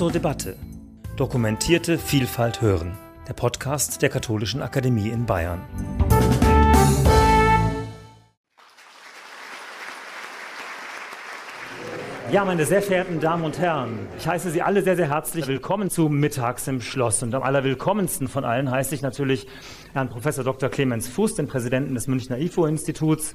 [0.00, 0.56] zur Debatte.
[1.18, 2.96] Dokumentierte Vielfalt hören.
[3.28, 5.60] Der Podcast der Katholischen Akademie in Bayern.
[12.32, 15.90] Ja, meine sehr verehrten Damen und Herren, ich heiße Sie alle sehr, sehr herzlich willkommen
[15.90, 17.22] zu Mittags im Schloss.
[17.22, 19.48] Und am allerwillkommensten von allen heiße ich natürlich
[19.92, 20.70] Herrn Professor Dr.
[20.70, 23.34] Clemens Fuß, den Präsidenten des Münchner IFO-Instituts.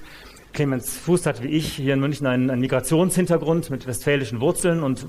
[0.55, 5.05] Clemens Fuß hat wie ich hier in München einen, einen Migrationshintergrund mit westfälischen Wurzeln und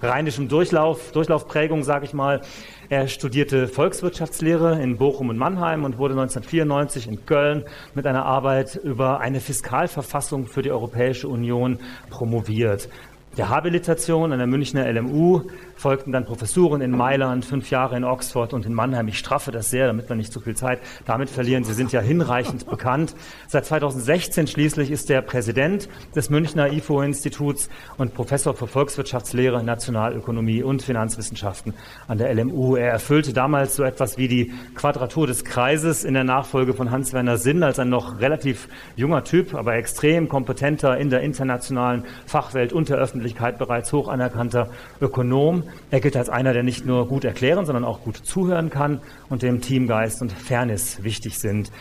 [0.00, 2.40] rheinischem Durchlauf, Durchlaufprägung, sage ich mal.
[2.88, 7.64] Er studierte Volkswirtschaftslehre in Bochum und Mannheim und wurde 1994 in Köln
[7.94, 12.88] mit einer Arbeit über eine Fiskalverfassung für die Europäische Union promoviert
[13.36, 15.42] der Habilitation an der Münchner LMU
[15.74, 19.08] folgten dann Professuren in Mailand, fünf Jahre in Oxford und in Mannheim.
[19.08, 21.64] Ich straffe das sehr, damit wir nicht zu viel Zeit damit verlieren.
[21.64, 23.14] Sie sind ja hinreichend bekannt.
[23.46, 27.68] Seit 2016 schließlich ist er Präsident des Münchner IFO-Instituts
[27.98, 31.74] und Professor für Volkswirtschaftslehre, Nationalökonomie und Finanzwissenschaften
[32.08, 32.76] an der LMU.
[32.76, 37.36] Er erfüllte damals so etwas wie die Quadratur des Kreises in der Nachfolge von Hans-Werner
[37.36, 42.88] Sinn als ein noch relativ junger Typ, aber extrem kompetenter in der internationalen Fachwelt und
[42.88, 42.96] der
[43.26, 44.68] Öffentlichkeit bereits hoch anerkannter
[45.00, 45.64] Ökonom.
[45.90, 49.42] Er gilt als einer, der nicht nur gut erklären, sondern auch gut zuhören kann und
[49.42, 51.72] dem Teamgeist und Fairness wichtig sind.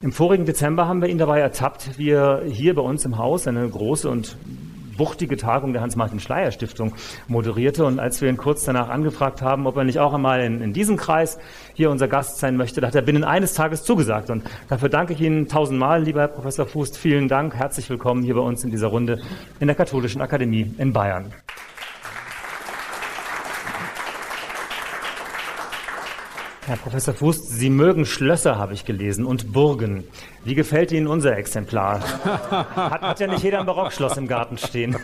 [0.00, 3.48] Im vorigen Dezember haben wir ihn dabei ertappt, wie er hier bei uns im Haus
[3.48, 4.36] eine große und
[4.98, 6.94] wuchtige Tagung der Hans-Martin-Schleyer-Stiftung
[7.28, 7.84] moderierte.
[7.84, 10.72] Und als wir ihn kurz danach angefragt haben, ob er nicht auch einmal in, in,
[10.72, 11.38] diesem Kreis
[11.74, 14.30] hier unser Gast sein möchte, da hat er binnen eines Tages zugesagt.
[14.30, 16.96] Und dafür danke ich Ihnen tausendmal, lieber Herr Professor Fußt.
[16.96, 17.54] Vielen Dank.
[17.54, 19.20] Herzlich willkommen hier bei uns in dieser Runde
[19.60, 21.32] in der Katholischen Akademie in Bayern.
[26.64, 30.04] Herr Professor Fuß, Sie mögen Schlösser, habe ich gelesen, und Burgen.
[30.44, 32.00] Wie gefällt Ihnen unser Exemplar?
[32.24, 34.96] Hat, hat ja nicht jeder ein Barockschloss im Garten stehen.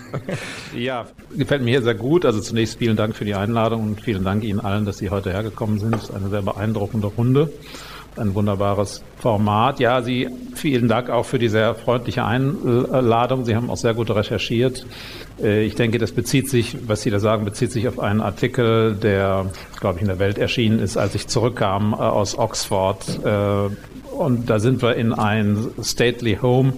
[0.73, 2.25] Ja, gefällt mir hier sehr gut.
[2.25, 5.33] Also zunächst vielen Dank für die Einladung und vielen Dank Ihnen allen, dass Sie heute
[5.33, 5.97] hergekommen sind.
[5.97, 7.51] Es ist eine sehr beeindruckende Runde
[8.17, 9.81] ein wunderbares Format.
[9.81, 13.45] Ja, Sie, vielen Dank auch für die sehr freundliche Einladung.
[13.45, 14.87] Sie haben auch sehr gut recherchiert.
[15.41, 18.95] Äh, ich denke, das bezieht sich, was Sie da sagen, bezieht sich auf einen Artikel,
[18.95, 19.47] der,
[19.81, 23.21] glaube ich, in der Welt erschienen ist, als ich zurückkam äh, aus Oxford.
[23.25, 26.73] Äh, und da sind wir in ein Stately Home,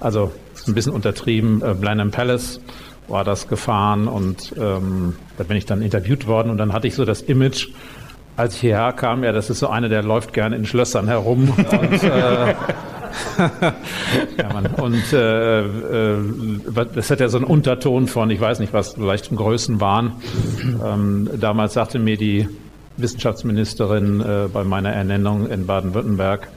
[0.00, 0.30] also
[0.66, 2.60] ein bisschen untertrieben, Blenheim Palace
[3.08, 6.94] war das gefahren und ähm, da bin ich dann interviewt worden und dann hatte ich
[6.94, 7.68] so das Image,
[8.38, 11.48] als ich hierher kam, ja, das ist so einer, der läuft gerne in Schlössern herum.
[11.50, 12.54] Und, äh,
[14.38, 16.18] ja, und äh, äh,
[16.94, 20.12] das hat ja so einen Unterton von, ich weiß nicht, was vielleicht Größen waren.
[20.84, 22.48] Ähm, damals sagte mir die
[22.96, 26.48] Wissenschaftsministerin äh, bei meiner Ernennung in Baden-Württemberg,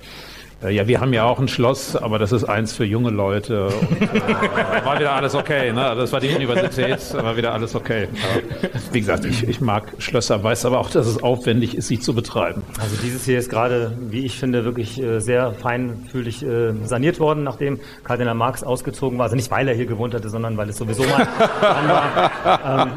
[0.70, 3.66] ja, wir haben ja auch ein Schloss, aber das ist eins für junge Leute.
[3.66, 5.74] Und, äh, war wieder alles okay.
[5.74, 5.96] Ne?
[5.96, 8.08] Das war die Universität, war wieder alles okay.
[8.12, 12.00] Aber, wie gesagt, ich, ich mag Schlösser, weiß aber auch, dass es aufwendig ist, sie
[12.00, 12.62] zu betreiben.
[12.80, 17.44] Also dieses hier ist gerade, wie ich finde, wirklich äh, sehr feinfühlig äh, saniert worden,
[17.44, 19.24] nachdem Kardinal Marx ausgezogen war.
[19.24, 22.86] Also nicht, weil er hier gewohnt hatte, sondern weil es sowieso mal war.
[22.86, 22.90] Ähm,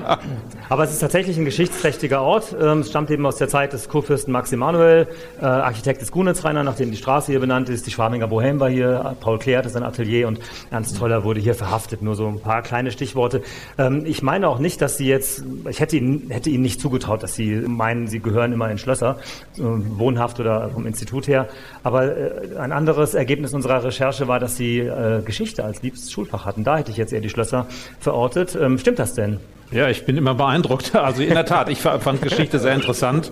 [0.69, 2.55] aber es ist tatsächlich ein geschichtsträchtiger Ort.
[2.61, 5.09] Ähm, es stammt eben aus der Zeit des Kurfürsten Max Emanuel,
[5.41, 7.87] äh, Architekt des Gunnitzrainer, nachdem die Straße hier benannt benannt ist.
[7.87, 10.41] Die Schwabinger Bohem war hier, Paul Klee hatte sein Atelier und
[10.73, 12.03] Ernst Toller wurde hier verhaftet.
[12.03, 13.43] Nur so ein paar kleine Stichworte.
[13.79, 17.23] Ähm, ich meine auch nicht, dass Sie jetzt, ich hätte Ihnen, hätte Ihnen nicht zugetraut,
[17.23, 19.19] dass Sie meinen, Sie gehören immer in Schlösser,
[19.57, 21.49] wohnhaft oder vom Institut her.
[21.85, 26.45] Aber äh, ein anderes Ergebnis unserer Recherche war, dass Sie äh, Geschichte als liebstes Schulfach
[26.45, 26.65] hatten.
[26.65, 27.67] Da hätte ich jetzt eher die Schlösser
[28.01, 28.59] verortet.
[28.61, 29.39] Ähm, stimmt das denn?
[29.71, 30.93] Ja, ich bin immer beeindruckt.
[31.05, 33.31] Also in der Tat, ich fand Geschichte sehr interessant.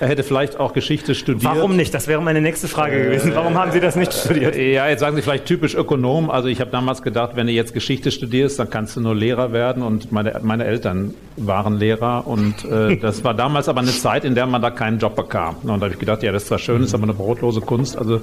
[0.00, 1.44] Er hätte vielleicht auch Geschichte studiert.
[1.44, 1.94] Warum nicht?
[1.94, 3.32] Das wäre meine nächste Frage äh, gewesen.
[3.34, 4.56] Warum haben Sie das nicht studiert?
[4.72, 6.30] Ja, jetzt sagen Sie vielleicht typisch Ökonom.
[6.30, 9.52] Also ich habe damals gedacht, wenn du jetzt Geschichte studierst, dann kannst du nur Lehrer
[9.52, 9.82] werden.
[9.82, 12.26] Und meine, meine Eltern waren Lehrer.
[12.26, 15.56] Und äh, das war damals aber eine Zeit, in der man da keinen Job bekam.
[15.62, 17.96] Und da habe ich gedacht, ja, das ist zwar schön, ist aber eine brotlose Kunst.
[17.96, 18.20] Also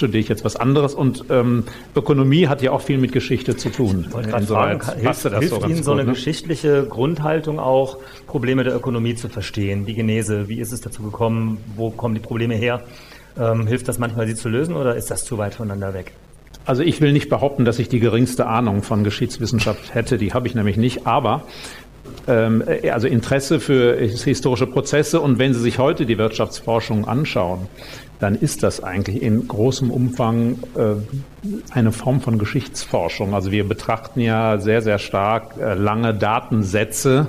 [0.00, 0.94] studiere ich jetzt was anderes.
[0.94, 4.06] Und ähm, Ökonomie hat ja auch viel mit Geschichte zu tun.
[4.08, 6.12] Ich wollte fragen, hilft, hilft so Ihnen so eine gut, ne?
[6.14, 9.84] geschichtliche Grundhaltung auch, Probleme der Ökonomie zu verstehen?
[9.84, 11.58] Die Genese, wie ist es dazu gekommen?
[11.76, 12.82] Wo kommen die Probleme her?
[13.38, 16.12] Ähm, hilft das manchmal, sie zu lösen oder ist das zu weit voneinander weg?
[16.64, 20.18] Also ich will nicht behaupten, dass ich die geringste Ahnung von Geschichtswissenschaft hätte.
[20.18, 21.06] Die habe ich nämlich nicht.
[21.06, 21.44] Aber
[22.26, 25.20] ähm, also Interesse für historische Prozesse.
[25.20, 27.68] Und wenn Sie sich heute die Wirtschaftsforschung anschauen,
[28.20, 30.94] dann ist das eigentlich in großem Umfang äh,
[31.72, 33.34] eine Form von Geschichtsforschung.
[33.34, 37.28] Also wir betrachten ja sehr, sehr stark äh, lange Datensätze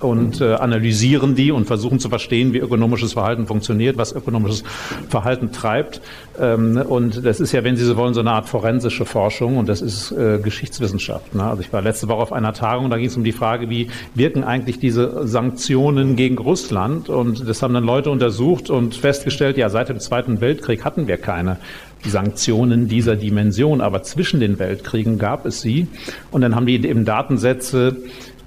[0.00, 4.64] und äh, analysieren die und versuchen zu verstehen, wie ökonomisches Verhalten funktioniert, was ökonomisches
[5.08, 6.00] Verhalten treibt.
[6.38, 9.68] Ähm, und das ist ja, wenn Sie so wollen, so eine Art forensische Forschung und
[9.68, 11.34] das ist äh, Geschichtswissenschaft.
[11.34, 11.44] Ne?
[11.44, 13.88] Also ich war letzte Woche auf einer Tagung, da ging es um die Frage, wie
[14.14, 19.68] wirken eigentlich diese Sanktionen gegen Russland und das haben dann Leute untersucht und festgestellt, ja,
[19.68, 21.58] seit dem Zweiten Weltkrieg hatten wir keine
[22.06, 25.86] Sanktionen dieser Dimension, aber zwischen den Weltkriegen gab es sie
[26.30, 27.96] und dann haben die eben Datensätze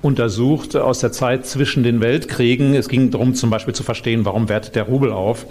[0.04, 2.76] untersucht aus der Zeit zwischen den Weltkriegen.
[2.76, 5.46] Es ging darum, zum Beispiel zu verstehen, warum wertet der Rubel auf,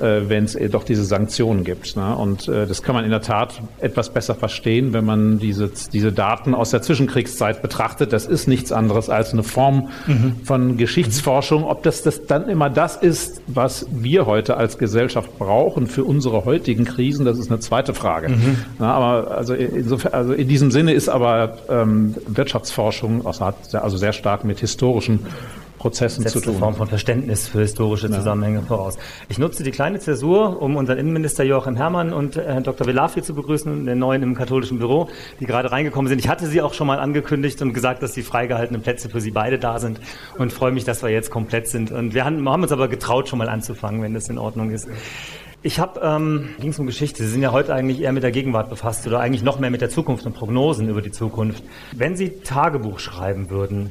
[0.00, 1.96] äh, wenn es doch diese Sanktionen gibt.
[1.96, 2.16] Ne?
[2.16, 6.12] Und äh, das kann man in der Tat etwas besser verstehen, wenn man diese, diese
[6.12, 8.14] Daten aus der Zwischenkriegszeit betrachtet.
[8.14, 10.36] Das ist nichts anderes als eine Form mhm.
[10.44, 11.64] von Geschichtsforschung.
[11.64, 16.46] Ob das, das dann immer das ist, was wir heute als Gesellschaft brauchen für unsere
[16.46, 18.30] heutigen Krisen, das ist eine zweite Frage.
[18.30, 18.56] Mhm.
[18.78, 24.12] Aber also insofern, also in diesem Sinne ist aber ähm, Wirtschaftsforschung, also hat also sehr
[24.12, 25.26] stark mit historischen
[25.78, 26.50] Prozessen Setzt zu tun.
[26.52, 28.64] Eine Form von Verständnis für historische Zusammenhänge ja.
[28.64, 28.98] voraus.
[29.30, 32.86] Ich nutze die kleine Zäsur, um unseren Innenminister Joachim Herrmann und äh, Herrn Dr.
[32.86, 35.08] Velafri zu begrüßen, den neuen im katholischen Büro,
[35.40, 36.18] die gerade reingekommen sind.
[36.18, 39.30] Ich hatte sie auch schon mal angekündigt und gesagt, dass die freigehaltenen Plätze für sie
[39.30, 40.00] beide da sind
[40.38, 41.90] und freue mich, dass wir jetzt komplett sind.
[41.90, 44.86] Und wir haben, haben uns aber getraut, schon mal anzufangen, wenn das in Ordnung ist.
[45.62, 47.22] Ich habe, ähm, ging es um Geschichte.
[47.22, 49.82] Sie sind ja heute eigentlich eher mit der Gegenwart befasst oder eigentlich noch mehr mit
[49.82, 51.62] der Zukunft und Prognosen über die Zukunft.
[51.92, 53.90] Wenn Sie Tagebuch schreiben würden,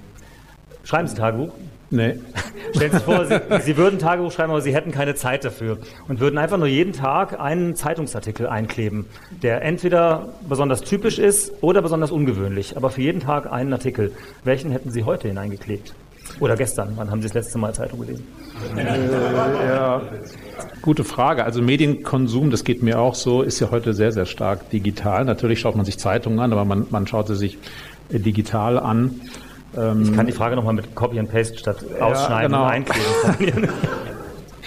[0.83, 1.51] schreiben Sie Tagebuch?
[1.91, 2.15] Nee.
[2.75, 5.77] Stellen Sie sich vor, Sie, Sie würden Tagebuch schreiben, aber Sie hätten keine Zeit dafür
[6.07, 9.05] und würden einfach nur jeden Tag einen Zeitungsartikel einkleben,
[9.43, 14.11] der entweder besonders typisch ist oder besonders ungewöhnlich, aber für jeden Tag einen Artikel.
[14.43, 15.93] Welchen hätten Sie heute hineingeklebt?
[16.39, 16.93] Oder gestern?
[16.95, 18.27] Wann haben Sie das letzte Mal Zeitung gelesen?
[18.75, 20.01] Äh, ja,
[20.81, 21.43] gute Frage.
[21.43, 25.25] Also Medienkonsum, das geht mir auch so, ist ja heute sehr, sehr stark digital.
[25.25, 27.57] Natürlich schaut man sich Zeitungen an, aber man, man schaut sie sich
[28.11, 29.21] äh, digital an.
[29.71, 32.63] Ich kann die Frage nochmal mit Copy and Paste statt ausschneiden ja, genau.
[32.63, 33.69] und einkleben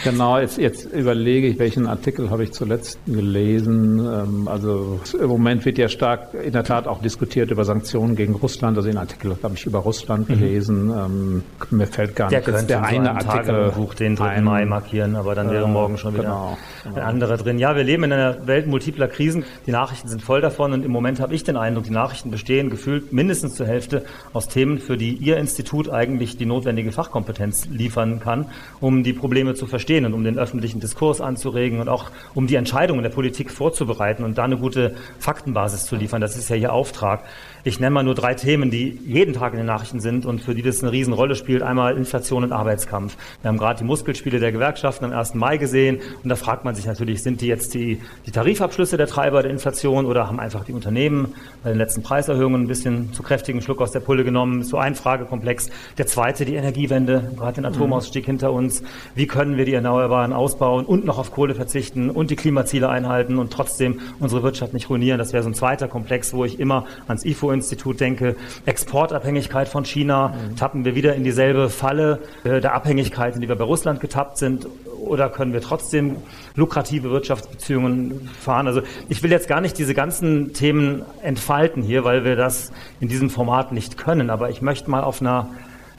[0.04, 3.98] Genau, jetzt, jetzt überlege ich, welchen Artikel habe ich zuletzt gelesen.
[3.98, 8.34] Ähm, also im Moment wird ja stark in der Tat auch diskutiert über Sanktionen gegen
[8.34, 8.76] Russland.
[8.76, 10.34] Also den Artikel habe ich über Russland mhm.
[10.34, 10.86] gelesen.
[10.86, 11.42] Mhm.
[11.70, 14.24] mir fällt gar nicht der jetzt der eine so Artikel Buch den 3.
[14.24, 16.96] Ein, Mai markieren, aber dann wäre äh, morgen schon wieder genau, genau.
[16.96, 17.58] ein anderer drin.
[17.58, 19.44] Ja, wir leben in einer Welt multipler Krisen.
[19.66, 22.70] Die Nachrichten sind voll davon und im Moment habe ich den Eindruck, die Nachrichten bestehen
[22.70, 28.18] gefühlt mindestens zur Hälfte aus Themen, für die Ihr Institut eigentlich die notwendige Fachkompetenz liefern
[28.18, 28.46] kann,
[28.80, 32.46] um die Probleme zu verstehen verstehen und um den öffentlichen Diskurs anzuregen und auch um
[32.46, 36.20] die Entscheidungen der Politik vorzubereiten und da eine gute Faktenbasis zu liefern.
[36.20, 37.24] Das ist ja Ihr Auftrag.
[37.64, 40.52] Ich nenne mal nur drei Themen, die jeden Tag in den Nachrichten sind und für
[40.52, 41.62] die das eine Riesenrolle spielt.
[41.62, 43.16] Einmal Inflation und Arbeitskampf.
[43.40, 45.34] Wir haben gerade die Muskelspiele der Gewerkschaften am 1.
[45.34, 49.06] Mai gesehen und da fragt man sich natürlich, sind die jetzt die, die Tarifabschlüsse der
[49.06, 53.22] Treiber der Inflation oder haben einfach die Unternehmen bei den letzten Preiserhöhungen ein bisschen zu
[53.22, 54.64] kräftigen Schluck aus der Pulle genommen?
[54.64, 55.70] So ein Fragekomplex.
[55.98, 58.32] Der zweite, die Energiewende, gerade den Atomausstieg mhm.
[58.32, 58.82] hinter uns.
[59.14, 63.38] Wie können wir die Erneuerbaren ausbauen und noch auf Kohle verzichten und die Klimaziele einhalten
[63.38, 65.18] und trotzdem unsere Wirtschaft nicht ruinieren?
[65.18, 69.84] Das wäre so ein zweiter Komplex, wo ich immer ans IFO institut denke, Exportabhängigkeit von
[69.84, 70.56] China, mhm.
[70.56, 74.38] tappen wir wieder in dieselbe Falle äh, der Abhängigkeit, in die wir bei Russland getappt
[74.38, 74.66] sind,
[75.02, 76.16] oder können wir trotzdem
[76.54, 78.66] lukrative Wirtschaftsbeziehungen fahren?
[78.66, 83.08] Also ich will jetzt gar nicht diese ganzen Themen entfalten hier, weil wir das in
[83.08, 85.50] diesem Format nicht können, aber ich möchte mal auf einer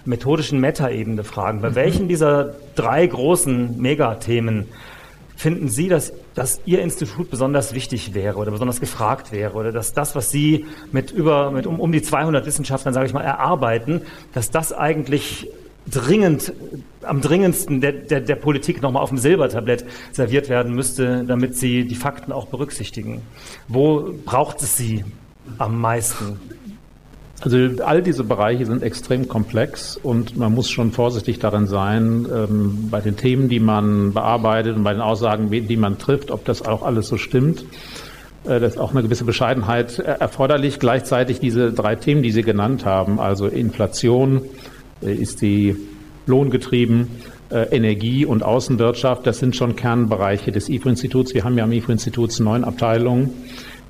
[0.06, 1.76] methodischen Metaebene fragen, bei mhm.
[1.76, 4.68] welchen dieser drei großen Megathemen
[5.36, 9.94] Finden Sie, dass, dass Ihr Institut besonders wichtig wäre oder besonders gefragt wäre oder dass
[9.94, 14.02] das, was Sie mit über mit um, um die 200 Wissenschaftlern, sage ich mal, erarbeiten,
[14.34, 15.48] dass das eigentlich
[15.90, 16.54] dringend,
[17.02, 21.86] am dringendsten der, der, der Politik nochmal auf dem Silbertablett serviert werden müsste, damit sie
[21.86, 23.22] die Fakten auch berücksichtigen?
[23.68, 25.04] Wo braucht es sie
[25.58, 26.40] am meisten?
[27.44, 32.88] Also all diese Bereiche sind extrem komplex und man muss schon vorsichtig darin sein, ähm,
[32.90, 36.62] bei den Themen, die man bearbeitet und bei den Aussagen, die man trifft, ob das
[36.62, 37.66] auch alles so stimmt.
[38.46, 40.80] Äh, das ist auch eine gewisse Bescheidenheit erforderlich.
[40.80, 44.44] Gleichzeitig diese drei Themen, die Sie genannt haben, also Inflation,
[45.02, 45.76] äh, ist die
[46.26, 47.08] lohngetrieben,
[47.50, 51.34] äh, Energie und Außenwirtschaft, das sind schon Kernbereiche des IFO-Instituts.
[51.34, 53.32] Wir haben ja am IFO-Institut neun Abteilungen.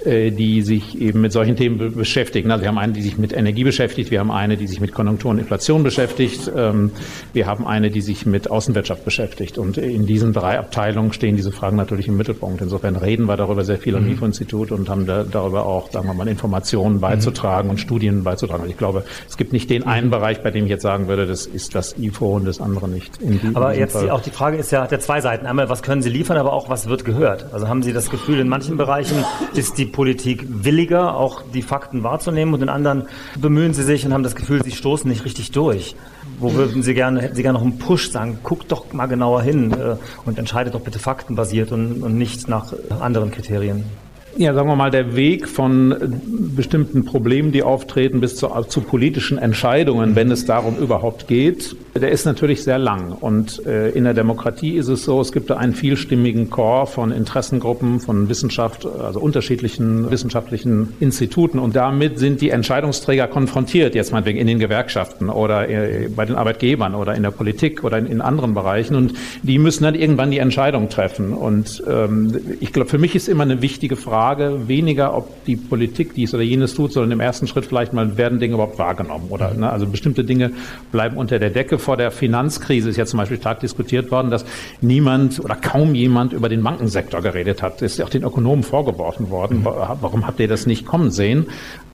[0.06, 2.52] Äh, die sich eben mit solchen Themen beschäftigen.
[2.52, 4.92] Also wir haben eine, die sich mit Energie beschäftigt, wir haben eine, die sich mit
[4.92, 6.92] Konjunktur und Inflation beschäftigt, ähm,
[7.32, 9.58] wir haben eine, die sich mit Außenwirtschaft beschäftigt.
[9.58, 12.62] Und in diesen drei Abteilungen stehen diese Fragen natürlich im Mittelpunkt.
[12.62, 14.14] Insofern reden wir darüber sehr viel am mhm.
[14.14, 17.72] IFO-Institut und haben da, darüber auch, sagen wir mal, Informationen beizutragen mhm.
[17.72, 18.64] und Studien beizutragen.
[18.64, 21.28] Und ich glaube, es gibt nicht den einen Bereich, bei dem ich jetzt sagen würde,
[21.28, 23.20] das ist das IFO und das andere nicht.
[23.54, 25.46] Aber jetzt die, auch die Frage ist ja, hat ja zwei Seiten.
[25.46, 27.54] Einmal, was können Sie liefern, aber auch, was wird gehört?
[27.54, 32.04] Also haben Sie das Gefühl, in manchen Bereichen ist die Politik williger, auch die Fakten
[32.04, 33.08] wahrzunehmen und in anderen
[33.40, 35.96] bemühen sie sich und haben das Gefühl, sie stoßen nicht richtig durch.
[36.40, 39.44] Wo würden Sie gerne, hätten Sie gerne noch einen Push sagen, guckt doch mal genauer
[39.44, 39.96] hin äh,
[40.26, 43.86] und entscheidet doch bitte faktenbasiert und, und nicht nach anderen Kriterien?
[44.38, 45.96] Ja, sagen wir mal, der Weg von
[46.56, 52.12] bestimmten Problemen, die auftreten, bis zu, zu, politischen Entscheidungen, wenn es darum überhaupt geht, der
[52.12, 53.12] ist natürlich sehr lang.
[53.12, 57.12] Und äh, in der Demokratie ist es so, es gibt da einen vielstimmigen Chor von
[57.12, 61.60] Interessengruppen, von Wissenschaft, also unterschiedlichen wissenschaftlichen Instituten.
[61.60, 66.36] Und damit sind die Entscheidungsträger konfrontiert, jetzt meinetwegen in den Gewerkschaften oder äh, bei den
[66.36, 68.96] Arbeitgebern oder in der Politik oder in, in, anderen Bereichen.
[68.96, 69.14] Und
[69.44, 71.34] die müssen dann irgendwann die Entscheidung treffen.
[71.34, 75.58] Und ähm, ich glaube, für mich ist immer eine wichtige Frage, Frage weniger, ob die
[75.58, 79.26] Politik dies oder jenes tut, sondern im ersten Schritt vielleicht mal, werden Dinge überhaupt wahrgenommen
[79.32, 80.52] oder, ne, also bestimmte Dinge
[80.94, 81.78] bleiben unter der Decke.
[81.78, 84.46] Vor der Finanzkrise ist ja zum Beispiel stark diskutiert worden, dass
[84.80, 87.82] niemand oder kaum jemand über den Bankensektor geredet hat.
[87.82, 89.66] Ist ja auch den Ökonomen vorgeworfen worden.
[89.66, 91.48] Warum habt ihr das nicht kommen sehen?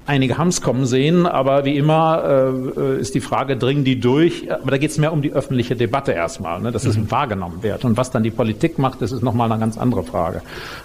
[0.10, 4.52] Einige haben es kommen sehen, aber wie immer äh, ist die Frage, dringen die durch?
[4.52, 7.04] Aber da geht es mehr um die öffentliche Debatte erstmal, ne, dass mhm.
[7.04, 7.86] es wahrgenommen wird.
[7.86, 10.42] Und was dann die Politik macht, das ist nochmal eine ganz andere Frage.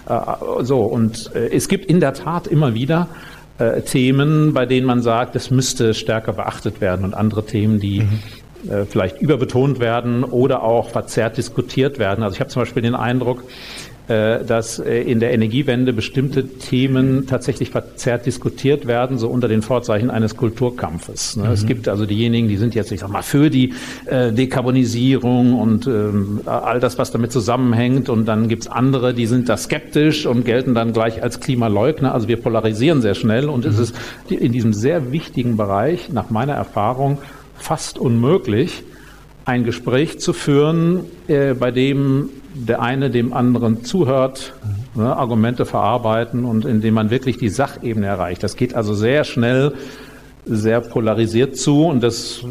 [0.07, 0.21] Äh,
[0.61, 3.09] so, und äh, es gibt in der Tat immer wieder
[3.57, 8.03] äh, Themen, bei denen man sagt, es müsste stärker beachtet werden und andere Themen, die
[8.03, 8.71] mhm.
[8.71, 12.23] äh, vielleicht überbetont werden oder auch verzerrt diskutiert werden.
[12.23, 17.27] Also ich habe zum Beispiel den Eindruck, äh, dass äh, in der Energiewende bestimmte Themen
[17.27, 21.37] tatsächlich verzerrt diskutiert werden, so unter den Vorzeichen eines Kulturkampfes.
[21.37, 21.45] Ne?
[21.45, 21.51] Mhm.
[21.51, 23.73] Es gibt also diejenigen, die sind jetzt, ich sag mal, für die
[24.05, 28.11] äh, Dekarbonisierung und ähm, all das, was damit zusammenhängt.
[28.11, 32.13] Und dann gibt's andere, die sind da skeptisch und gelten dann gleich als Klimaleugner.
[32.13, 33.71] Also wir polarisieren sehr schnell und mhm.
[33.71, 33.97] es ist
[34.29, 37.19] in diesem sehr wichtigen Bereich, nach meiner Erfahrung,
[37.57, 38.83] fast unmöglich,
[39.45, 44.55] ein Gespräch zu führen, äh, bei dem der eine dem anderen zuhört,
[44.95, 48.43] ne, Argumente verarbeiten und indem man wirklich die Sachebene erreicht.
[48.43, 49.75] Das geht also sehr schnell,
[50.47, 52.45] sehr polarisiert zu und das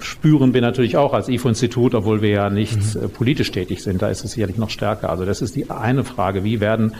[0.00, 3.04] spüren wir natürlich auch als IFO-Institut, obwohl wir ja nicht mhm.
[3.04, 4.00] Äh, politisch tätig sind.
[4.00, 5.10] Da ist es sicherlich noch stärker.
[5.10, 6.42] Also das ist die eine Frage.
[6.44, 6.94] Wie werden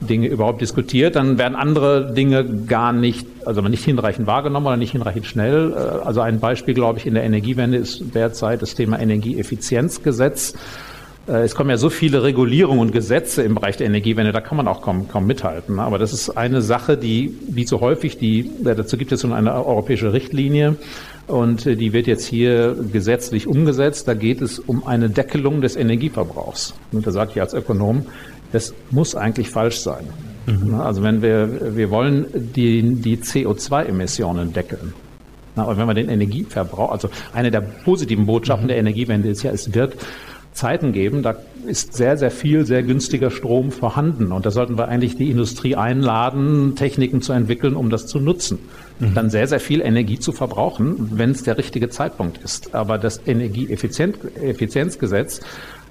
[0.00, 4.92] Dinge überhaupt diskutiert, dann werden andere Dinge gar nicht, also nicht hinreichend wahrgenommen oder nicht
[4.92, 5.72] hinreichend schnell.
[5.72, 10.54] Äh, also ein Beispiel, glaube ich, in der Energiewende ist derzeit das Thema Energieeffizienzgesetz.
[11.28, 14.56] Äh, es kommen ja so viele Regulierungen und Gesetze im Bereich der Energiewende, da kann
[14.56, 15.78] man auch kaum, kaum mithalten.
[15.78, 19.52] Aber das ist eine Sache, die, wie so häufig, die, dazu gibt es so eine
[19.52, 20.76] europäische Richtlinie
[21.26, 24.08] und äh, die wird jetzt hier gesetzlich umgesetzt.
[24.08, 26.74] Da geht es um eine Deckelung des Energieverbrauchs.
[26.92, 28.06] Und da sage ich als Ökonom,
[28.52, 30.06] das muss eigentlich falsch sein.
[30.46, 30.74] Mhm.
[30.74, 34.92] Also wenn wir, wir wollen die, die CO2-Emissionen deckeln.
[35.56, 38.68] Und wenn wir den Energieverbrauch, also eine der positiven Botschaften mhm.
[38.68, 39.96] der Energiewende ist ja, es wird
[40.52, 44.32] Zeiten geben, da ist sehr, sehr viel, sehr günstiger Strom vorhanden.
[44.32, 48.58] Und da sollten wir eigentlich die Industrie einladen, Techniken zu entwickeln, um das zu nutzen.
[48.98, 49.14] Mhm.
[49.14, 52.74] Dann sehr, sehr viel Energie zu verbrauchen, wenn es der richtige Zeitpunkt ist.
[52.74, 55.40] Aber das Energieeffizienzgesetz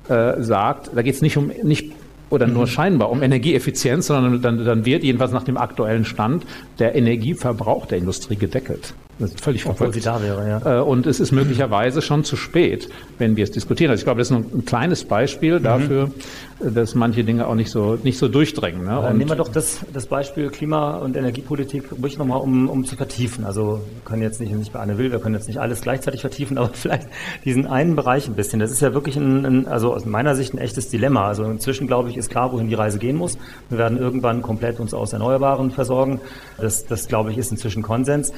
[0.10, 1.94] äh, sagt, da geht es nicht um, nicht
[2.30, 2.68] oder nur mhm.
[2.68, 6.46] scheinbar um Energieeffizienz, sondern dann, dann wird jedenfalls nach dem aktuellen Stand
[6.80, 8.94] der Energieverbrauch der Industrie gedeckelt.
[9.42, 9.94] Völlig verrückt.
[9.94, 10.80] sie da wäre, ja.
[10.80, 13.92] Äh, und es ist möglicherweise schon zu spät, wenn wir es diskutieren.
[13.92, 15.64] Also ich glaube, das ist ein kleines Beispiel mhm.
[15.64, 16.12] dafür,
[16.60, 18.86] dass manche Dinge auch nicht so, nicht so durchdrängen.
[18.86, 19.00] Ne?
[19.00, 22.96] Und nehmen wir doch das, das Beispiel Klima- und Energiepolitik ruhig nochmal, um, um zu
[22.96, 23.44] vertiefen.
[23.44, 26.22] Also wir können jetzt nicht, nicht bei Anne Will, wir können jetzt nicht alles gleichzeitig
[26.22, 27.08] vertiefen, aber vielleicht
[27.44, 28.60] diesen einen Bereich ein bisschen.
[28.60, 31.28] Das ist ja wirklich ein, ein also aus meiner Sicht ein echtes Dilemma.
[31.28, 33.38] Also inzwischen, glaube ich, ist klar, wohin die Reise gehen muss.
[33.70, 36.22] Wir werden irgendwann komplett uns aus Erneuerbaren versorgen.
[36.58, 38.32] Das, das glaube ich, ist inzwischen Konsens.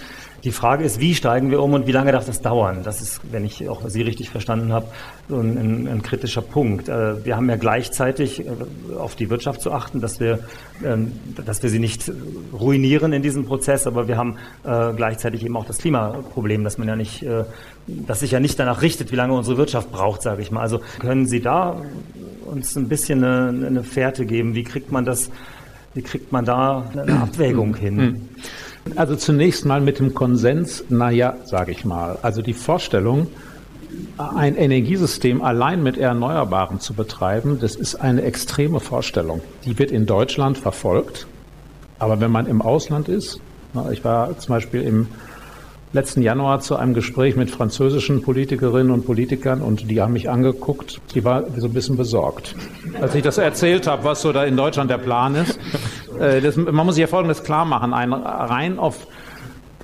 [0.44, 2.80] Die Frage ist, wie steigen wir um und wie lange darf das dauern?
[2.84, 4.88] Das ist, wenn ich auch Sie richtig verstanden habe,
[5.30, 6.90] so ein, ein, ein kritischer Punkt.
[6.90, 8.50] Äh, wir haben ja gleichzeitig äh,
[8.98, 10.40] auf die Wirtschaft zu achten, dass wir,
[10.84, 11.12] ähm,
[11.46, 12.12] dass wir sie nicht
[12.54, 16.88] ruinieren in diesem Prozess, aber wir haben äh, gleichzeitig eben auch das Klimaproblem, dass man
[16.88, 17.24] ja nicht,
[17.88, 20.62] dass sich ja nicht danach richtet, wie lange unsere Wirtschaft braucht, sage ich mal.
[20.62, 21.82] Also können Sie da
[22.46, 24.56] uns ein bisschen eine, eine Fährte geben?
[24.56, 25.30] Wie kriegt man das,
[25.94, 28.30] wie kriegt man da eine Abwägung hin?
[28.96, 32.18] Also zunächst mal mit dem Konsens, naja, sage ich mal.
[32.22, 33.28] Also die Vorstellung,
[34.18, 39.42] ein Energiesystem allein mit Erneuerbaren zu betreiben, das ist eine extreme Vorstellung.
[39.66, 41.28] Die wird in Deutschland verfolgt.
[42.00, 43.40] Aber wenn man im Ausland ist,
[43.92, 45.08] ich war zum Beispiel im
[45.94, 51.02] letzten Januar zu einem Gespräch mit französischen Politikerinnen und Politikern und die haben mich angeguckt.
[51.14, 52.56] Die war so ein bisschen besorgt,
[53.00, 55.60] als ich das erzählt habe, was so da in Deutschland der Plan ist.
[56.22, 57.94] Äh, das, man muss sich ja Folgendes klar machen.
[57.94, 59.08] Ein rein auf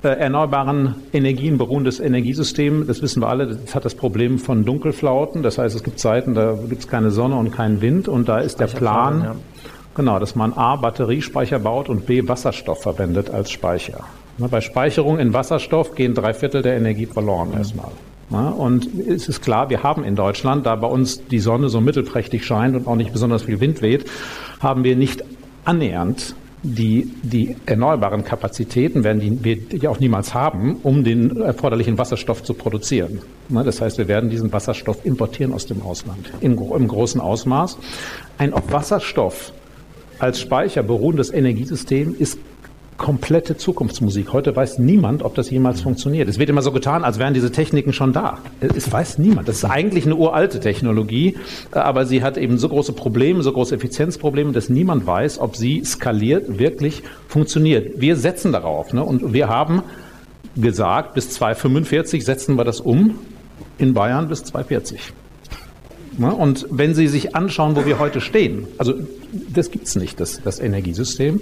[0.04, 5.44] äh, erneuerbaren Energien beruhendes Energiesystem, das wissen wir alle, das hat das Problem von Dunkelflauten.
[5.44, 8.40] Das heißt, es gibt Zeiten, da gibt es keine Sonne und keinen Wind und da
[8.40, 9.38] ist der Plan,
[9.98, 14.02] Genau, dass man A, Batteriespeicher baut und B, Wasserstoff verwendet als Speicher.
[14.38, 17.90] Bei Speicherung in Wasserstoff gehen drei Viertel der Energie verloren erstmal.
[18.30, 22.46] Und es ist klar, wir haben in Deutschland, da bei uns die Sonne so mittelprächtig
[22.46, 24.06] scheint und auch nicht besonders viel Wind weht,
[24.60, 25.24] haben wir nicht
[25.68, 32.44] annähernd die, die erneuerbaren Kapazitäten werden wir die auch niemals haben, um den erforderlichen Wasserstoff
[32.44, 33.20] zu produzieren.
[33.50, 37.78] Das heißt, wir werden diesen Wasserstoff importieren aus dem Ausland im, im großen Ausmaß.
[38.38, 39.54] Ein auf Wasserstoff
[40.20, 42.40] als Speicher beruhendes Energiesystem ist
[42.98, 44.34] komplette Zukunftsmusik.
[44.34, 46.28] Heute weiß niemand, ob das jemals funktioniert.
[46.28, 48.40] Es wird immer so getan, als wären diese Techniken schon da.
[48.60, 49.48] Es weiß niemand.
[49.48, 51.38] Das ist eigentlich eine uralte Technologie,
[51.72, 55.84] aber sie hat eben so große Probleme, so große Effizienzprobleme, dass niemand weiß, ob sie
[55.86, 58.02] skaliert wirklich funktioniert.
[58.02, 59.04] Wir setzen darauf ne?
[59.04, 59.84] und wir haben
[60.56, 63.20] gesagt, bis 2045 setzen wir das um,
[63.78, 65.14] in Bayern bis 2040.
[66.18, 66.34] Ne?
[66.34, 68.94] Und wenn Sie sich anschauen, wo wir heute stehen, also
[69.54, 71.42] das gibt's nicht, das, das Energiesystem.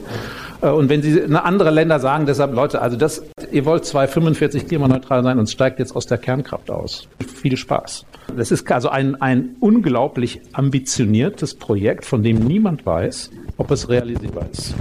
[0.62, 4.67] Äh, und wenn Sie eine andere Länder sagen, deshalb Leute, also das, ihr wollt 245
[4.67, 7.08] klimaneutral sein und steigt jetzt aus der Kernkraft aus.
[7.25, 8.05] Viel Spaß.
[8.36, 14.48] Das ist also ein, ein unglaublich ambitioniertes Projekt, von dem niemand weiß, ob es realisierbar
[14.51, 14.75] ist.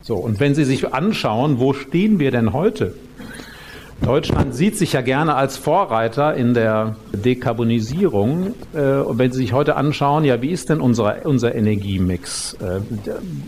[0.00, 2.94] So, und wenn Sie sich anschauen, wo stehen wir denn heute?
[4.02, 8.54] Deutschland sieht sich ja gerne als Vorreiter in der Dekarbonisierung.
[8.72, 12.54] Äh, und wenn Sie sich heute anschauen, ja, wie ist denn unser, unser Energiemix?
[12.54, 12.80] Äh,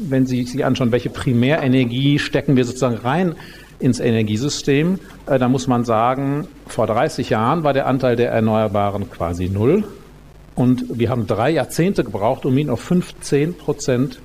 [0.09, 3.37] wenn Sie sich anschauen, welche Primärenergie stecken wir sozusagen rein
[3.79, 9.11] ins Energiesystem, äh, dann muss man sagen, vor 30 Jahren war der Anteil der Erneuerbaren
[9.11, 9.85] quasi null.
[10.57, 14.21] Und wir haben drei Jahrzehnte gebraucht, um ihn auf 15 Prozent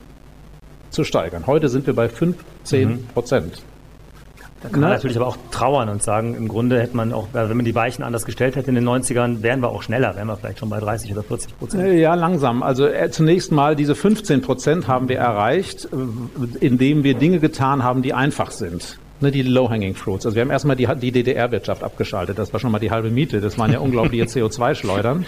[0.90, 1.46] zu steigern.
[1.46, 3.62] Heute sind wir bei 15 Prozent.
[3.62, 3.75] Mhm.
[4.66, 4.96] Da kann man ne?
[4.96, 8.04] natürlich aber auch trauern und sagen, im Grunde hätte man auch, wenn man die Weichen
[8.04, 10.80] anders gestellt hätte in den 90ern, wären wir auch schneller, wären wir vielleicht schon bei
[10.80, 11.84] 30 oder 40 Prozent.
[11.84, 12.64] Äh, ja, langsam.
[12.64, 17.84] Also äh, zunächst mal diese 15 Prozent haben wir erreicht, äh, indem wir Dinge getan
[17.84, 18.98] haben, die einfach sind.
[19.22, 20.26] Ne, die Low-Hanging Fruits.
[20.26, 22.38] Also wir haben erstmal die, die DDR-Wirtschaft abgeschaltet.
[22.38, 23.40] Das war schon mal die halbe Miete.
[23.40, 25.26] Das waren ja unglaubliche CO2-Schleudern.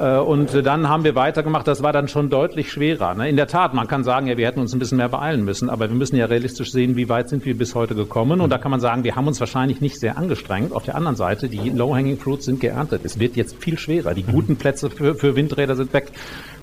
[0.00, 0.26] Mhm.
[0.26, 1.68] Und dann haben wir weitergemacht.
[1.68, 3.14] Das war dann schon deutlich schwerer.
[3.14, 3.28] Ne?
[3.28, 5.68] In der Tat, man kann sagen, ja, wir hätten uns ein bisschen mehr beeilen müssen.
[5.68, 8.40] Aber wir müssen ja realistisch sehen, wie weit sind wir bis heute gekommen.
[8.40, 10.72] Und da kann man sagen, wir haben uns wahrscheinlich nicht sehr angestrengt.
[10.72, 13.02] Auf der anderen Seite, die Low-Hanging Fruits sind geerntet.
[13.04, 14.14] Es wird jetzt viel schwerer.
[14.14, 16.12] Die guten Plätze für, für Windräder sind weg.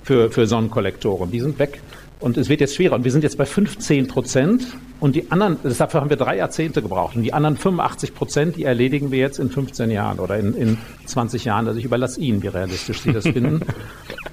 [0.04, 1.32] Für, für Sonnenkollektoren.
[1.32, 1.82] Die sind weg.
[2.20, 2.96] Und es wird jetzt schwerer.
[2.96, 4.66] Und wir sind jetzt bei 15 Prozent.
[5.00, 7.16] Und die anderen, deshalb haben wir drei Jahrzehnte gebraucht.
[7.16, 10.78] Und die anderen 85 Prozent, die erledigen wir jetzt in 15 Jahren oder in, in
[11.06, 11.68] 20 Jahren.
[11.68, 13.62] Also ich überlasse Ihnen, wie realistisch Sie das finden.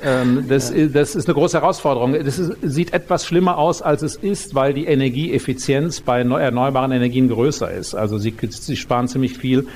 [0.03, 2.15] ähm, das, das, ist eine große Herausforderung.
[2.15, 7.29] Das ist, sieht etwas schlimmer aus, als es ist, weil die Energieeffizienz bei erneuerbaren Energien
[7.29, 7.95] größer ist.
[7.95, 9.67] Also Sie, Sie sparen ziemlich viel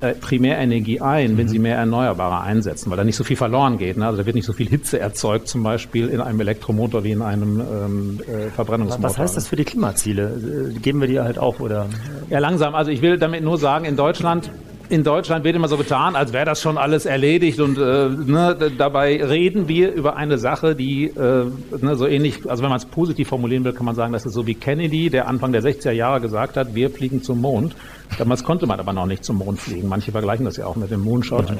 [0.00, 1.62] äh, Primärenergie ein, wenn sie mhm.
[1.64, 3.96] mehr Erneuerbare einsetzen, weil da nicht so viel verloren geht.
[3.96, 4.06] Ne?
[4.06, 7.22] Also da wird nicht so viel Hitze erzeugt, zum Beispiel in einem Elektromotor wie in
[7.22, 9.04] einem ähm, äh, Verbrennungsmotor.
[9.04, 10.72] Was heißt das für die Klimaziele?
[10.74, 11.86] Äh, geben wir die halt auch oder?
[12.28, 12.74] Ja, langsam.
[12.74, 14.50] Also ich will damit nur sagen, in Deutschland
[14.88, 18.56] in Deutschland wird immer so getan, als wäre das schon alles erledigt und äh, ne,
[18.76, 21.44] dabei reden wir über eine Sache, die äh,
[21.80, 24.34] ne, so ähnlich, also wenn man es positiv formulieren will, kann man sagen, das ist
[24.34, 27.74] so wie Kennedy, der Anfang der 60er Jahre gesagt hat, wir fliegen zum Mond.
[28.18, 29.88] Damals konnte man aber noch nicht zum Mond fliegen.
[29.88, 31.50] Manche vergleichen das ja auch mit dem Moonshot.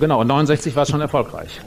[0.00, 1.60] Genau, und 69 war es schon erfolgreich.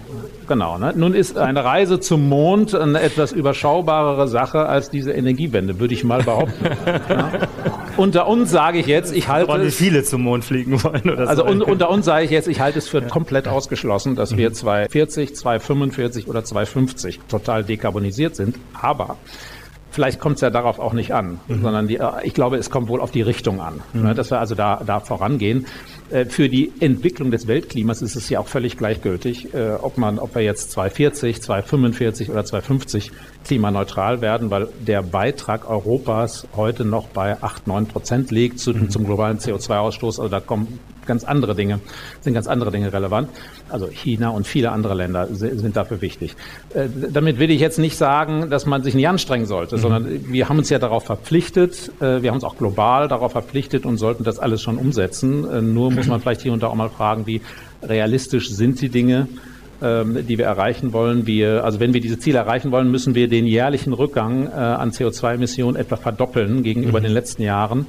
[0.48, 0.78] Genau.
[0.78, 0.94] Ne?
[0.96, 6.04] Nun ist eine Reise zum Mond eine etwas überschaubarere Sache als diese Energiewende, würde ich
[6.04, 6.66] mal behaupten.
[7.10, 7.32] ja?
[7.98, 9.76] Unter uns sage ich jetzt, ich halte es.
[9.76, 11.50] viele zum Mond fliegen wollen oder Also so.
[11.50, 13.08] un, unter uns sage ich jetzt, ich halte es für ja.
[13.08, 18.58] komplett ausgeschlossen, dass wir 2040, 2045 oder 2050 total dekarbonisiert sind.
[18.74, 19.18] Aber
[19.94, 21.62] Vielleicht kommt es ja darauf auch nicht an, mhm.
[21.62, 24.02] sondern die, äh, ich glaube, es kommt wohl auf die Richtung an, mhm.
[24.02, 25.68] ne, dass wir also da, da vorangehen.
[26.10, 30.18] Äh, für die Entwicklung des Weltklimas ist es ja auch völlig gleichgültig, äh, ob man,
[30.18, 33.12] ob wir jetzt 240, 245 oder 250
[33.44, 38.90] klimaneutral werden, weil der Beitrag Europas heute noch bei 8, 9 Prozent liegt zu, mhm.
[38.90, 40.20] zum globalen CO2-Ausstoß.
[40.20, 41.80] Also da kommen ganz andere Dinge,
[42.22, 43.30] sind ganz andere Dinge relevant.
[43.70, 46.36] Also China und viele andere Länder sind dafür wichtig.
[46.74, 49.82] Äh, damit will ich jetzt nicht sagen, dass man sich nicht anstrengen sollte, mhm.
[49.82, 53.86] sondern wir haben uns ja darauf verpflichtet, äh, wir haben uns auch global darauf verpflichtet
[53.86, 55.50] und sollten das alles schon umsetzen.
[55.50, 57.42] Äh, nur muss man vielleicht hier und da auch mal fragen, wie
[57.82, 59.28] realistisch sind die Dinge,
[59.84, 61.28] ähm, die wir erreichen wollen.
[61.28, 65.76] Wir, also wenn wir diese Ziele erreichen wollen, müssen wir den jährlichen Rückgang an CO2-Emissionen
[65.76, 67.04] etwa verdoppeln gegenüber mhm.
[67.04, 67.86] den letzten Jahren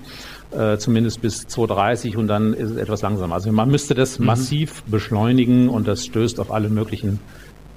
[0.55, 3.35] äh, zumindest bis 2030 und dann ist es etwas langsamer.
[3.35, 4.27] Also man müsste das mhm.
[4.27, 7.21] massiv beschleunigen und das stößt auf alle möglichen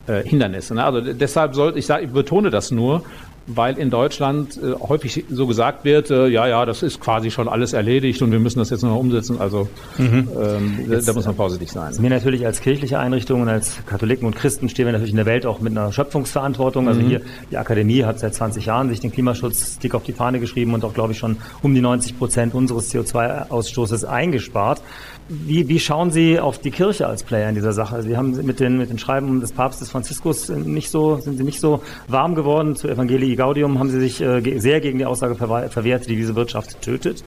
[0.07, 0.75] äh, Hindernisse.
[0.75, 0.83] Ne?
[0.83, 3.03] Also deshalb sollte ich sagen, ich betone das nur,
[3.47, 7.47] weil in Deutschland äh, häufig so gesagt wird, äh, ja, ja, das ist quasi schon
[7.47, 9.39] alles erledigt und wir müssen das jetzt noch umsetzen.
[9.39, 10.27] Also mhm.
[10.37, 11.93] ähm, jetzt, da muss man vorsichtig sein.
[11.97, 15.25] Wir natürlich als kirchliche Einrichtung und als Katholiken und Christen stehen wir natürlich in der
[15.25, 16.87] Welt auch mit einer Schöpfungsverantwortung.
[16.89, 17.07] Also mhm.
[17.07, 20.73] hier die Akademie hat seit 20 Jahren sich den Klimaschutz dick auf die Fahne geschrieben
[20.73, 24.81] und auch, glaube ich, schon um die 90 Prozent unseres CO2-Ausstoßes eingespart.
[25.29, 28.01] Wie, wie schauen Sie auf die Kirche als Player in dieser Sache?
[28.01, 31.59] Sie haben mit den, mit den Schreiben des Papstes Franziskus nicht so, sind Sie nicht
[31.59, 32.77] so warm geworden.
[32.77, 36.81] Zu Evangelii Gaudium haben Sie sich äh, sehr gegen die Aussage verwehrt, die diese Wirtschaft
[36.81, 37.23] tötet.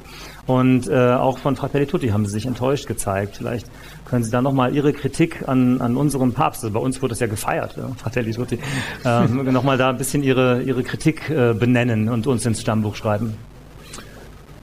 [0.47, 3.37] Und äh, auch von Fratelli Tutti haben Sie sich enttäuscht gezeigt.
[3.39, 3.67] Vielleicht
[4.05, 7.21] können Sie da nochmal Ihre Kritik an, an unserem Papst, also bei uns wurde das
[7.21, 8.59] ja gefeiert, ja, Fratelli Tutti,
[9.05, 13.35] äh, nochmal da ein bisschen Ihre, Ihre Kritik äh, benennen und uns ins Stammbuch schreiben.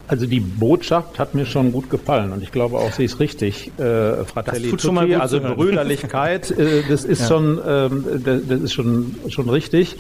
[0.10, 3.72] Also die Botschaft hat mir schon gut gefallen und ich glaube auch, sie ist richtig.
[3.78, 7.28] Äh, Fratelli das Tutti, also Brüderlichkeit, äh, das ist ja.
[7.28, 9.98] schon, ähm, das, das, ist schon, schon richtig.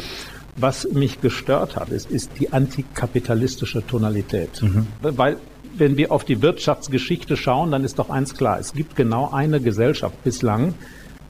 [0.57, 4.61] Was mich gestört hat, ist, ist die antikapitalistische Tonalität.
[4.61, 4.87] Mhm.
[5.01, 5.37] Weil
[5.77, 8.59] wenn wir auf die Wirtschaftsgeschichte schauen, dann ist doch eins klar.
[8.59, 10.73] Es gibt genau eine Gesellschaft bislang,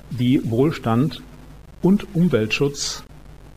[0.09, 1.21] die Wohlstand
[1.81, 3.03] und Umweltschutz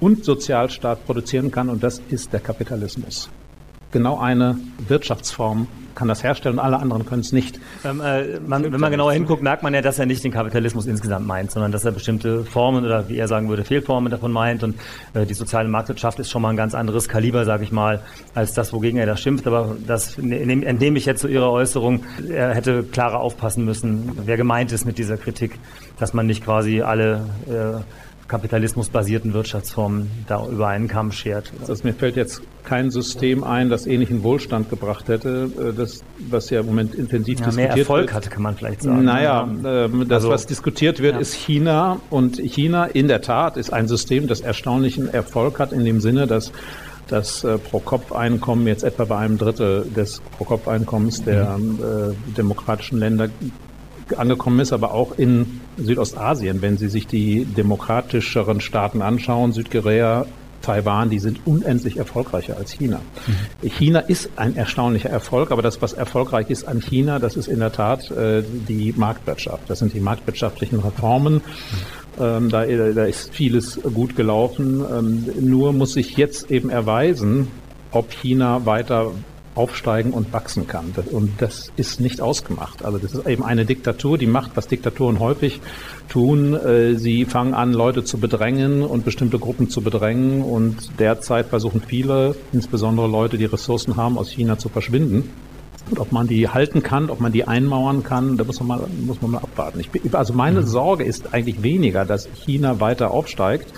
[0.00, 3.30] und Sozialstaat produzieren kann und das ist der Kapitalismus
[3.90, 7.61] genau eine Wirtschaftsform kann das herstellen und alle anderen können es nicht.
[7.85, 10.87] Ähm, äh, man, wenn man genauer hinguckt, merkt man ja, dass er nicht den Kapitalismus
[10.87, 14.62] insgesamt meint, sondern dass er bestimmte Formen oder wie er sagen würde, Fehlformen davon meint.
[14.62, 14.76] Und
[15.12, 18.00] äh, die soziale Marktwirtschaft ist schon mal ein ganz anderes Kaliber, sage ich mal,
[18.35, 19.46] als das, wogegen er da schimpft.
[19.46, 24.72] Aber das entnehme ich jetzt zu Ihrer Äußerung, er hätte klarer aufpassen müssen, wer gemeint
[24.72, 25.59] ist mit dieser Kritik,
[25.98, 27.81] dass man nicht quasi alle äh,
[28.31, 31.53] kapitalismusbasierten Wirtschaftsformen da über einen Kamm schert.
[31.66, 36.49] Also mir fällt jetzt kein System ein, das ähnlichen Wohlstand gebracht hätte, äh, das, was
[36.51, 38.14] ja im Moment intensiv ja, diskutiert mehr Erfolg wird.
[38.14, 39.05] hatte, kann man vielleicht sagen.
[39.05, 41.21] Naja, äh, das, also, was diskutiert wird, ja.
[41.21, 42.01] ist China.
[42.09, 46.29] Und China in der Tat ist ein System, das erstaunlichen Erfolg hat in dem Sinne,
[46.29, 46.53] dass
[47.09, 51.81] das äh, Pro-Kopf-Einkommen jetzt etwa bei einem Drittel des Pro-Kopf-Einkommens der mhm.
[51.81, 53.29] äh, demokratischen Länder
[54.18, 60.27] angekommen ist, aber auch in Südostasien, wenn Sie sich die demokratischeren Staaten anschauen, Südkorea,
[60.62, 63.01] Taiwan, die sind unendlich erfolgreicher als China.
[63.62, 63.68] Mhm.
[63.70, 67.61] China ist ein erstaunlicher Erfolg, aber das, was erfolgreich ist an China, das ist in
[67.61, 69.68] der Tat äh, die Marktwirtschaft.
[69.68, 71.35] Das sind die marktwirtschaftlichen Reformen.
[71.35, 71.40] Mhm.
[72.20, 74.85] Ähm, da, da, ist vieles gut gelaufen.
[74.85, 77.49] Ähm, nur muss sich jetzt eben erweisen,
[77.92, 79.12] ob China weiter
[79.55, 80.93] aufsteigen und wachsen kann.
[81.11, 82.85] Und das ist nicht ausgemacht.
[82.85, 85.61] Also das ist eben eine Diktatur, die macht, was Diktaturen häufig
[86.09, 86.55] tun.
[86.55, 90.43] Äh, sie fangen an, Leute zu bedrängen und bestimmte Gruppen zu bedrängen.
[90.43, 95.31] Und derzeit versuchen viele, insbesondere Leute, die Ressourcen haben, aus China zu verschwinden.
[95.91, 98.87] Und ob man die halten kann, ob man die einmauern kann, da muss man mal,
[99.05, 99.81] muss man mal abwarten.
[99.81, 100.67] Ich, also meine mhm.
[100.67, 103.73] Sorge ist eigentlich weniger, dass China weiter aufsteigt,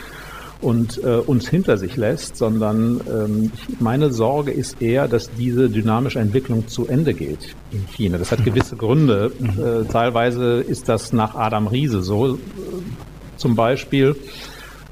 [0.62, 6.20] und äh, uns hinter sich lässt, sondern ähm, meine Sorge ist eher, dass diese dynamische
[6.20, 8.16] Entwicklung zu Ende geht in China.
[8.16, 8.44] Das hat mhm.
[8.44, 9.32] gewisse Gründe.
[9.38, 9.48] Mhm.
[9.48, 12.36] Äh, teilweise ist das nach Adam Riese so.
[12.36, 12.38] Äh,
[13.36, 14.14] zum Beispiel,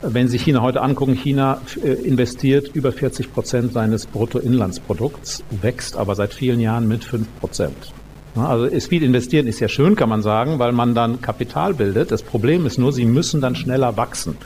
[0.03, 6.15] wenn Sie China heute angucken, China äh, investiert über 40 Prozent seines Bruttoinlandsprodukts, wächst aber
[6.17, 7.93] seit vielen Jahren mit 5 Prozent.
[8.37, 12.11] Also ist viel investieren ist ja schön, kann man sagen, weil man dann Kapital bildet.
[12.13, 14.37] Das Problem ist nur, sie müssen dann schneller wachsen.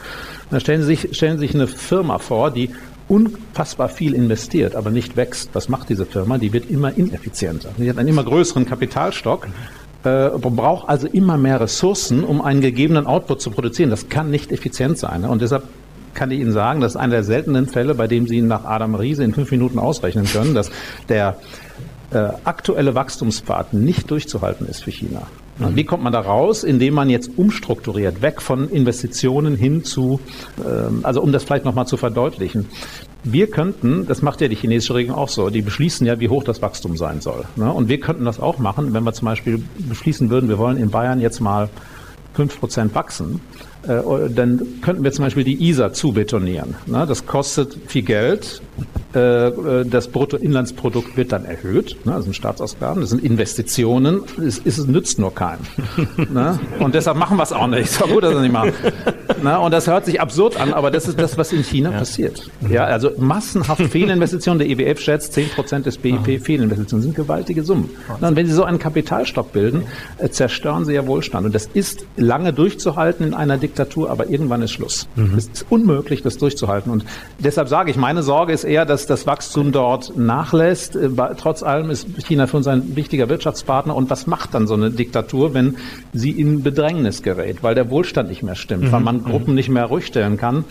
[0.50, 2.70] Dann stellen Sie sich, stellen Sie sich eine Firma vor, die
[3.08, 5.50] unfassbar viel investiert, aber nicht wächst.
[5.52, 6.38] Was macht diese Firma?
[6.38, 7.70] Die wird immer ineffizienter.
[7.76, 9.48] Sie hat einen immer größeren Kapitalstock,
[10.04, 13.90] äh, braucht also immer mehr Ressourcen, um einen gegebenen Output zu produzieren.
[13.90, 15.24] Das kann nicht effizient sein.
[15.24, 15.64] Und deshalb
[16.14, 18.94] kann ich Ihnen sagen, das ist einer der seltenen Fälle, bei dem Sie nach Adam
[18.94, 20.70] Riese in fünf Minuten ausrechnen können, dass
[21.08, 21.36] der
[22.44, 25.22] aktuelle Wachstumspfad nicht durchzuhalten ist für China.
[25.58, 25.76] Mhm.
[25.76, 26.64] Wie kommt man da raus?
[26.64, 30.20] Indem man jetzt umstrukturiert, weg von Investitionen hin zu,
[30.64, 32.66] ähm, also um das vielleicht nochmal zu verdeutlichen.
[33.22, 36.44] Wir könnten, das macht ja die chinesische Regierung auch so, die beschließen ja, wie hoch
[36.44, 37.44] das Wachstum sein soll.
[37.56, 40.90] Und wir könnten das auch machen, wenn wir zum Beispiel beschließen würden, wir wollen in
[40.90, 41.70] Bayern jetzt mal
[42.34, 43.40] fünf Prozent wachsen
[43.86, 46.74] äh, dann könnten wir zum Beispiel die ISA zubetonieren.
[46.86, 48.62] Das kostet viel Geld.
[49.14, 51.96] Äh, das Bruttoinlandsprodukt wird dann erhöht.
[52.04, 52.12] Ne?
[52.12, 54.22] Das sind Staatsausgaben, das sind Investitionen.
[54.44, 55.60] Es, es nützt nur keinem.
[56.32, 56.58] ne?
[56.80, 57.84] Und deshalb machen wir es auch nicht.
[57.84, 58.72] Ist auch gut, dass wir es nicht machen.
[59.42, 59.60] ne?
[59.60, 61.98] Und das hört sich absurd an, aber das ist das, was in China ja.
[61.98, 62.50] passiert.
[62.68, 64.58] Ja, also massenhaft Fehlinvestitionen.
[64.58, 67.90] Der IWF schätzt 10 Prozent des BIP Fehlinvestitionen sind gewaltige Summen.
[68.20, 69.84] Und wenn Sie so einen Kapitalstock bilden,
[70.18, 71.46] äh, zerstören Sie ja Wohlstand.
[71.46, 75.08] Und das ist lange durchzuhalten in einer Diktatur Diktatur, aber irgendwann ist Schluss.
[75.16, 75.34] Mhm.
[75.36, 76.90] Es ist unmöglich, das durchzuhalten.
[76.90, 77.04] Und
[77.38, 80.96] deshalb sage ich, meine Sorge ist eher, dass das Wachstum dort nachlässt.
[80.96, 83.94] Äh, trotz allem ist China für uns ein wichtiger Wirtschaftspartner.
[83.94, 85.76] Und was macht dann so eine Diktatur, wenn
[86.12, 88.92] sie in Bedrängnis gerät, weil der Wohlstand nicht mehr stimmt, mhm.
[88.92, 89.56] weil man Gruppen mhm.
[89.56, 90.64] nicht mehr ruhig stellen kann?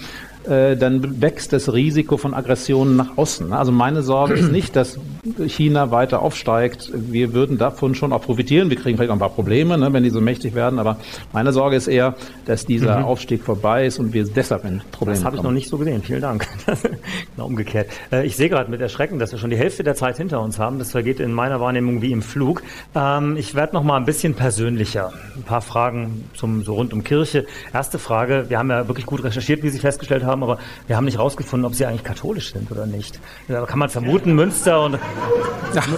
[0.47, 3.53] Äh, dann wächst das Risiko von Aggressionen nach außen.
[3.53, 4.99] Also meine Sorge ist nicht, dass
[5.47, 6.91] China weiter aufsteigt.
[6.93, 8.69] Wir würden davon schon auch profitieren.
[8.69, 10.79] Wir kriegen vielleicht auch ein paar Probleme, ne, wenn die so mächtig werden.
[10.79, 10.97] Aber
[11.31, 13.05] meine Sorge ist eher, dass dieser mhm.
[13.05, 16.01] Aufstieg vorbei ist und wir deshalb in Probleme Das habe ich noch nicht so gesehen.
[16.03, 16.47] Vielen Dank.
[17.35, 17.89] genau umgekehrt.
[18.11, 20.59] Äh, ich sehe gerade mit Erschrecken, dass wir schon die Hälfte der Zeit hinter uns
[20.59, 20.79] haben.
[20.79, 22.63] Das vergeht in meiner Wahrnehmung wie im Flug.
[22.95, 25.13] Ähm, ich werde noch mal ein bisschen persönlicher.
[25.35, 27.45] Ein paar Fragen zum so rund um Kirche.
[27.73, 28.45] Erste Frage.
[28.49, 31.65] Wir haben ja wirklich gut recherchiert, wie Sie festgestellt haben, aber wir haben nicht herausgefunden,
[31.65, 33.19] ob Sie eigentlich katholisch sind oder nicht.
[33.47, 34.97] Da kann man vermuten, Münster und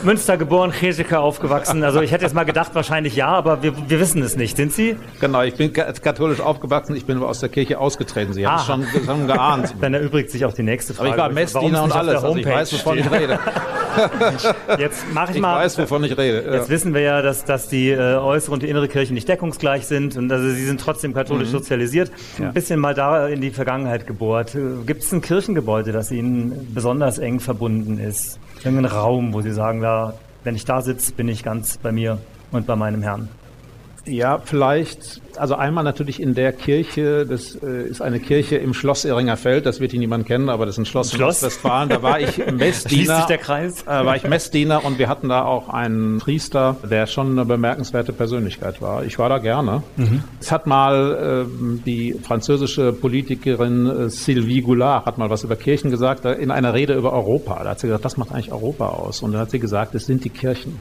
[0.04, 1.84] Münster geboren, Chesika aufgewachsen.
[1.84, 4.58] Also ich hätte jetzt mal gedacht, wahrscheinlich ja, aber wir, wir wissen es nicht.
[4.58, 4.98] Sind Sie?
[5.20, 8.34] Genau, ich bin katholisch aufgewachsen, ich bin aus der Kirche ausgetreten.
[8.34, 9.76] Sie haben es schon, schon geahnt.
[9.82, 11.10] Dann erübrigt sich auch die nächste Frage.
[11.10, 13.40] Aber ich war Messdiener und alles, also ich weiß, wovon ich rede.
[14.78, 15.58] jetzt mache ich, ich mal.
[15.58, 16.44] Ich weiß, wovon ich rede.
[16.46, 16.56] Ja.
[16.56, 19.86] Jetzt wissen wir ja, dass, dass die äh, äußere und die innere Kirche nicht deckungsgleich
[19.86, 21.54] sind und also sie sind trotzdem katholisch mhm.
[21.54, 22.12] sozialisiert.
[22.38, 22.48] Ja.
[22.48, 24.58] Ein bisschen mal da in die Vergangenheit gebohrt.
[24.86, 28.40] Gibt es ein Kirchengebäude, das Ihnen besonders eng verbunden ist?
[28.58, 32.18] Irgendeinen Raum, wo Sie sagen, da, wenn ich da sitze, bin ich ganz bei mir
[32.52, 33.30] und bei meinem Herrn?
[34.08, 39.04] Ja, vielleicht, also einmal natürlich in der Kirche, das äh, ist eine Kirche im Schloss
[39.04, 41.42] Iringer Feld, das wird hier niemand kennen, aber das ist ein Schloss, Schloss?
[41.42, 43.18] in Westfalen, da war ich Messdiener.
[43.18, 43.82] sich der Kreis?
[43.84, 48.14] Äh, war ich Messdiener und wir hatten da auch einen Priester, der schon eine bemerkenswerte
[48.14, 49.04] Persönlichkeit war.
[49.04, 49.82] Ich war da gerne.
[49.98, 50.24] Mhm.
[50.40, 55.90] Es hat mal äh, die französische Politikerin äh, Sylvie Goulard hat mal was über Kirchen
[55.90, 57.64] gesagt, in einer Rede über Europa.
[57.64, 59.22] Da hat sie gesagt, das macht eigentlich Europa aus.
[59.22, 60.80] Und dann hat sie gesagt, es sind die Kirchen.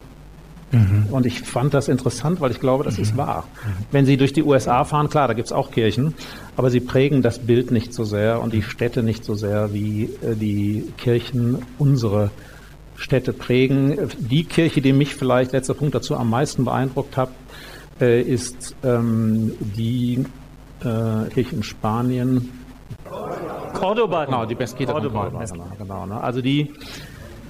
[0.74, 1.06] Mhm.
[1.10, 3.02] Und ich fand das interessant, weil ich glaube, das mhm.
[3.02, 3.44] ist wahr.
[3.90, 6.14] Wenn Sie durch die USA fahren, klar, da gibt es auch Kirchen,
[6.56, 10.04] aber sie prägen das Bild nicht so sehr und die Städte nicht so sehr, wie
[10.22, 12.30] äh, die Kirchen unsere
[12.96, 14.08] Städte prägen.
[14.18, 17.30] Die Kirche, die mich vielleicht, letzter Punkt dazu, am meisten beeindruckt hat,
[18.00, 20.24] äh, ist ähm, die
[20.80, 22.50] äh, Kirche in Spanien.
[23.72, 24.24] Cordoba.
[24.24, 25.30] Genau, die Mesquita Cordoba.
[25.30, 26.20] Cordoba genau, genau ne?
[26.20, 26.72] Also die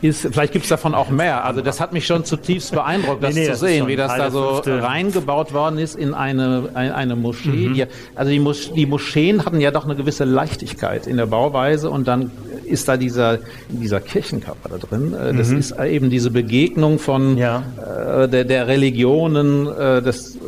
[0.04, 1.44] ist, vielleicht gibt es davon auch mehr.
[1.44, 4.14] Also das hat mich schon zutiefst beeindruckt, das nee, nee, zu das sehen, wie das
[4.14, 4.82] da so fünfte.
[4.82, 7.68] reingebaut worden ist in eine, eine, eine Moschee.
[7.68, 7.74] Mhm.
[7.74, 11.88] Die, also die, Mosch, die Moscheen hatten ja doch eine gewisse Leichtigkeit in der Bauweise
[11.88, 12.30] und dann
[12.66, 15.14] ist da dieser, dieser Kirchenkörper da drin.
[15.14, 15.58] Äh, das mhm.
[15.58, 17.62] ist eben diese Begegnung von ja.
[17.78, 20.38] äh, der, der Religionen, äh, das äh,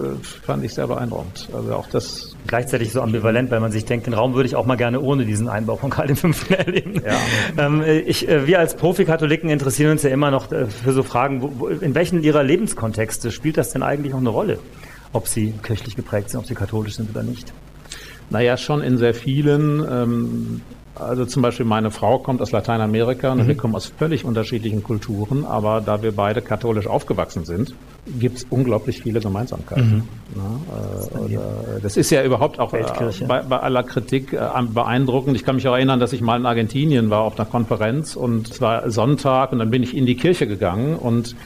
[0.43, 1.49] fand ich sehr beeindruckend.
[1.53, 4.67] Also auch das gleichzeitig so ambivalent, weil man sich denkt, den Raum würde ich auch
[4.67, 6.29] mal gerne ohne diesen Einbau von Karl V.
[6.55, 7.03] erleben.
[7.05, 7.17] Ja.
[7.59, 11.53] Ähm, ich, äh, wir als Profi-Katholiken interessieren uns ja immer noch für so Fragen, wo,
[11.59, 14.59] wo, in welchen ihrer Lebenskontexte spielt das denn eigentlich noch eine Rolle?
[15.13, 17.53] Ob sie kirchlich geprägt sind, ob sie katholisch sind oder nicht?
[18.31, 19.85] Naja, schon in sehr vielen.
[19.89, 20.61] Ähm,
[20.99, 23.49] also zum Beispiel meine Frau kommt aus Lateinamerika und mhm.
[23.49, 27.75] wir kommen aus völlig unterschiedlichen Kulturen, aber da wir beide katholisch aufgewachsen sind,
[28.19, 30.05] gibt es unglaublich viele Gemeinsamkeiten.
[30.35, 31.31] Mhm.
[31.31, 31.37] Ja,
[31.77, 32.85] äh, das ist ja überhaupt auch äh,
[33.27, 34.39] bei, bei, aller Kritik äh,
[34.73, 35.37] beeindruckend.
[35.37, 38.49] Ich kann mich auch erinnern, dass ich mal in Argentinien war auf einer Konferenz und
[38.49, 41.37] es war Sonntag und dann bin ich in die Kirche gegangen und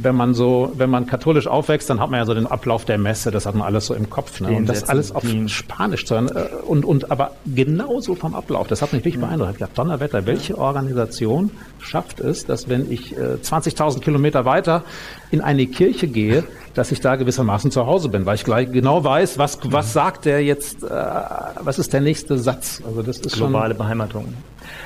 [0.00, 2.98] wenn man so, wenn man katholisch aufwächst, dann hat man ja so den Ablauf der
[2.98, 4.40] Messe, das hat man alles so im Kopf.
[4.40, 4.50] Ne?
[4.52, 6.28] Und das alles auf Spanisch zu hören.
[6.28, 9.52] Äh, und, und aber genauso vom Ablauf, das hat mich wirklich beeindruckt.
[9.52, 14.84] Ich gedacht, Donnerwetter, welche Organisation schafft es, dass wenn ich äh, 20.000 Kilometer weiter
[15.30, 19.02] in eine Kirche gehe, dass ich da gewissermaßen zu Hause bin, weil ich gleich genau
[19.02, 22.82] weiß, was, was sagt der jetzt, äh, was ist der nächste Satz.
[22.86, 24.34] Also das ist globale schon, Beheimatung.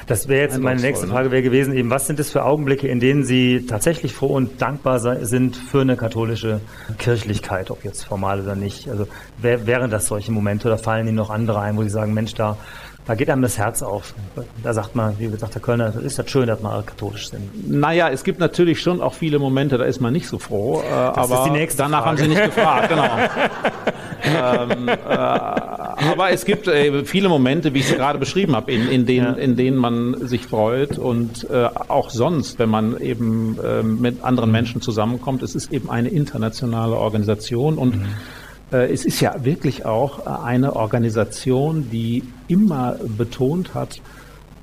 [0.07, 1.13] Das wäre jetzt meine nächste ne?
[1.13, 4.61] Frage wäre gewesen, eben, was sind es für Augenblicke, in denen Sie tatsächlich froh und
[4.61, 6.61] dankbar sind für eine katholische
[6.99, 8.89] Kirchlichkeit, ob jetzt formal oder nicht?
[8.89, 9.07] Also
[9.39, 12.57] wären das solche Momente oder fallen Ihnen noch andere ein, wo Sie sagen, Mensch, da
[13.05, 14.15] da geht einem das Herz auf.
[14.63, 17.69] Da sagt man, wie gesagt, der Kölner, ist das schön, dass wir katholisch sind.
[17.69, 20.81] Naja, es gibt natürlich schon auch viele Momente, da ist man nicht so froh.
[20.81, 22.23] Äh, das aber ist die nächste danach Frage.
[22.23, 23.09] haben Sie nicht gefragt, genau.
[24.73, 28.89] ähm, äh, aber es gibt äh, viele Momente, wie ich es gerade beschrieben habe, in,
[28.89, 29.33] in, denen, ja.
[29.33, 34.53] in denen man sich freut und äh, auch sonst, wenn man eben äh, mit anderen
[34.53, 35.43] Menschen zusammenkommt.
[35.43, 38.09] Es ist eben eine internationale Organisation und mhm
[38.79, 44.01] es ist ja wirklich auch äh, eine Organisation, die immer betont hat,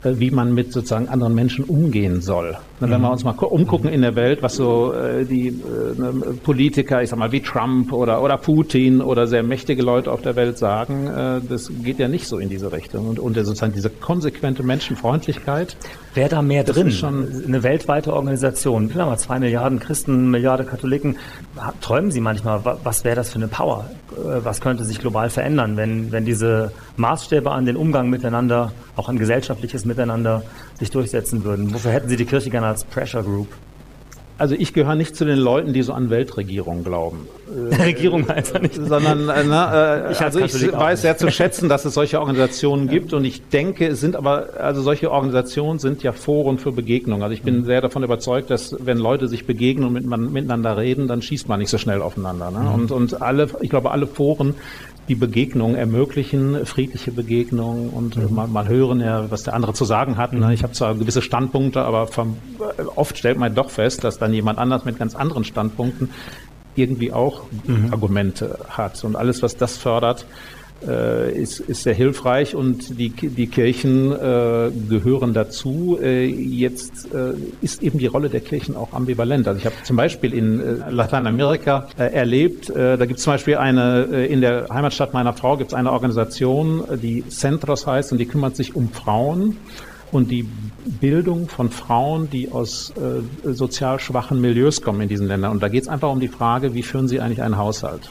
[0.04, 2.58] äh, wie man mit sozusagen anderen Menschen umgehen soll.
[2.80, 3.06] Wenn wir mhm.
[3.06, 6.14] uns mal umgucken in der Welt, was so äh, die äh, ne,
[6.44, 10.38] Politiker, ich sag mal wie Trump oder oder Putin oder sehr mächtige Leute auf der
[10.38, 13.90] Welt sagen, äh, das geht ja nicht so in diese Richtung und, und sozusagen diese
[13.90, 15.76] konsequente Menschenfreundlichkeit.
[16.14, 16.90] Wäre da mehr drin?
[16.92, 18.94] Schon eine weltweite Organisation.
[18.94, 21.18] Wir haben zwei Milliarden Christen, Milliarden Katholiken.
[21.82, 23.90] Träumen Sie manchmal, was wäre das für eine Power?
[24.16, 29.18] Was könnte sich global verändern, wenn wenn diese Maßstäbe an den Umgang miteinander, auch an
[29.18, 30.44] gesellschaftliches Miteinander
[30.80, 31.74] sich durchsetzen würden?
[31.74, 33.48] Wofür hätten Sie die Kirche gerne als Pressure Group?
[34.40, 37.28] Also ich gehöre nicht zu den Leuten, die so an Weltregierung glauben.
[37.78, 38.76] Regierung heißt er nicht.
[38.76, 42.88] Sondern, äh, ne, äh, ich also ich weiß sehr zu schätzen, dass es solche Organisationen
[42.88, 47.22] gibt und ich denke, es sind aber, also solche Organisationen sind ja Foren für Begegnung.
[47.22, 47.66] Also ich bin mhm.
[47.66, 51.50] sehr davon überzeugt, dass wenn Leute sich begegnen und mit, man, miteinander reden, dann schießt
[51.50, 52.50] man nicht so schnell aufeinander.
[52.50, 52.60] Ne?
[52.60, 52.74] Mhm.
[52.74, 54.56] Und, und alle, ich glaube, alle Foren
[55.10, 58.34] die Begegnung ermöglichen, friedliche Begegnungen und mhm.
[58.34, 60.34] mal, mal hören, ja, was der andere zu sagen hat.
[60.34, 60.54] Ne?
[60.54, 62.38] Ich habe zwar gewisse Standpunkte, aber vom,
[62.96, 66.12] oft stellt man doch fest, dass dann jemand anders mit ganz anderen Standpunkten
[66.76, 67.92] irgendwie auch mhm.
[67.92, 69.04] Argumente hat.
[69.04, 70.28] Und alles, was das fördert,
[70.82, 76.00] ist, ist sehr hilfreich und die, die Kirchen äh, gehören dazu.
[76.02, 79.48] Äh, jetzt äh, ist eben die Rolle der Kirchen auch ambivalent.
[79.48, 83.34] Also ich habe zum Beispiel in äh, Lateinamerika äh, erlebt, äh, da gibt es zum
[83.34, 88.12] Beispiel eine, äh, in der Heimatstadt meiner Frau gibt es eine Organisation, die Centros heißt
[88.12, 89.58] und die kümmert sich um Frauen
[90.12, 90.48] und die
[91.00, 95.52] Bildung von Frauen, die aus äh, sozial schwachen Milieus kommen in diesen Ländern.
[95.52, 98.10] Und da geht es einfach um die Frage, wie führen sie eigentlich einen Haushalt?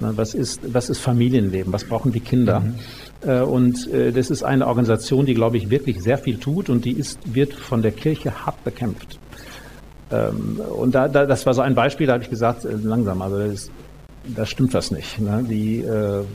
[0.00, 1.72] Was ist, was ist Familienleben?
[1.72, 2.60] Was brauchen die Kinder?
[2.60, 2.74] Mhm.
[3.26, 6.84] Äh, und äh, das ist eine Organisation, die, glaube ich, wirklich sehr viel tut und
[6.84, 9.18] die ist, wird von der Kirche hart bekämpft.
[10.10, 13.22] Ähm, und da, da, das war so ein Beispiel, da habe ich gesagt, äh, langsam,
[13.22, 13.70] also das,
[14.36, 15.20] da stimmt was nicht.
[15.20, 15.44] Ne?
[15.48, 15.84] Die,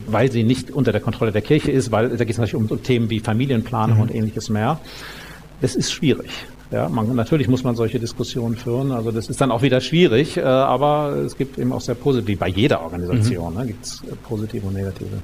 [0.06, 2.66] weil sie nicht unter der Kontrolle der Kirche ist, weil da geht es natürlich um,
[2.66, 4.02] um, Themen wie Familienplanung mhm.
[4.02, 4.80] und ähnliches mehr.
[5.60, 6.30] Das ist schwierig.
[6.72, 8.92] Ja, man, natürlich muss man solche Diskussionen führen.
[8.92, 12.26] Also das ist dann auch wieder schwierig, äh, aber es gibt eben auch sehr positiv,
[12.28, 13.60] wie bei jeder Organisation, mhm.
[13.60, 15.18] ne, gibt es äh, positive und negative.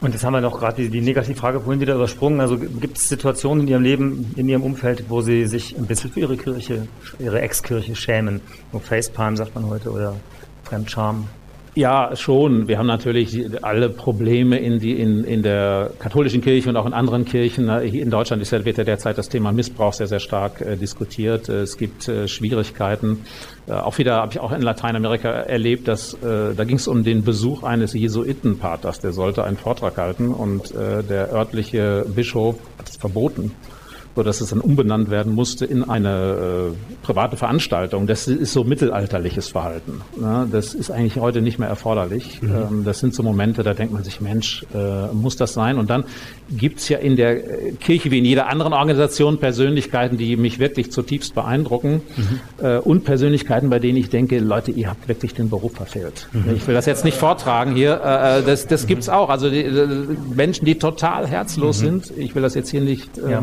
[0.00, 2.40] Und jetzt haben wir noch gerade die, die Negativfrage vorhin wieder übersprungen.
[2.40, 6.12] Also gibt es Situationen in Ihrem Leben, in Ihrem Umfeld, wo Sie sich ein bisschen
[6.12, 6.86] für Ihre Kirche,
[7.18, 8.40] Ihre Ex-Kirche schämen?
[8.72, 10.14] So Facepalm sagt man heute oder
[10.62, 11.26] Fremdscham?
[11.78, 12.66] Ja, schon.
[12.66, 16.92] Wir haben natürlich alle Probleme in, die, in, in der katholischen Kirche und auch in
[16.92, 17.68] anderen Kirchen.
[17.68, 21.48] In Deutschland ist ja, wird ja derzeit das Thema Missbrauch sehr, sehr stark äh, diskutiert.
[21.48, 23.22] Es gibt äh, Schwierigkeiten.
[23.68, 27.04] Äh, auch wieder habe ich auch in Lateinamerika erlebt, dass äh, da ging es um
[27.04, 28.98] den Besuch eines Jesuitenpaters.
[28.98, 33.52] Der sollte einen Vortrag halten und äh, der örtliche Bischof hat es verboten
[34.18, 38.08] sodass es dann umbenannt werden musste in eine äh, private Veranstaltung.
[38.08, 40.00] Das ist so mittelalterliches Verhalten.
[40.20, 40.48] Ne?
[40.50, 42.42] Das ist eigentlich heute nicht mehr erforderlich.
[42.42, 42.50] Mhm.
[42.50, 45.78] Ähm, das sind so Momente, da denkt man sich, Mensch, äh, muss das sein?
[45.78, 46.02] Und dann
[46.50, 47.36] gibt's ja in der
[47.74, 52.40] Kirche wie in jeder anderen Organisation Persönlichkeiten, die mich wirklich zutiefst beeindrucken mhm.
[52.66, 56.26] äh, und Persönlichkeiten, bei denen ich denke, Leute, ihr habt wirklich den Beruf verfehlt.
[56.32, 56.56] Mhm.
[56.56, 58.00] Ich will das jetzt nicht vortragen hier.
[58.04, 58.88] Äh, äh das das mhm.
[58.88, 59.28] gibt's auch.
[59.28, 59.86] Also die, äh,
[60.34, 62.00] Menschen, die total herzlos mhm.
[62.00, 62.18] sind.
[62.18, 63.42] Ich will das jetzt hier nicht ähm, ja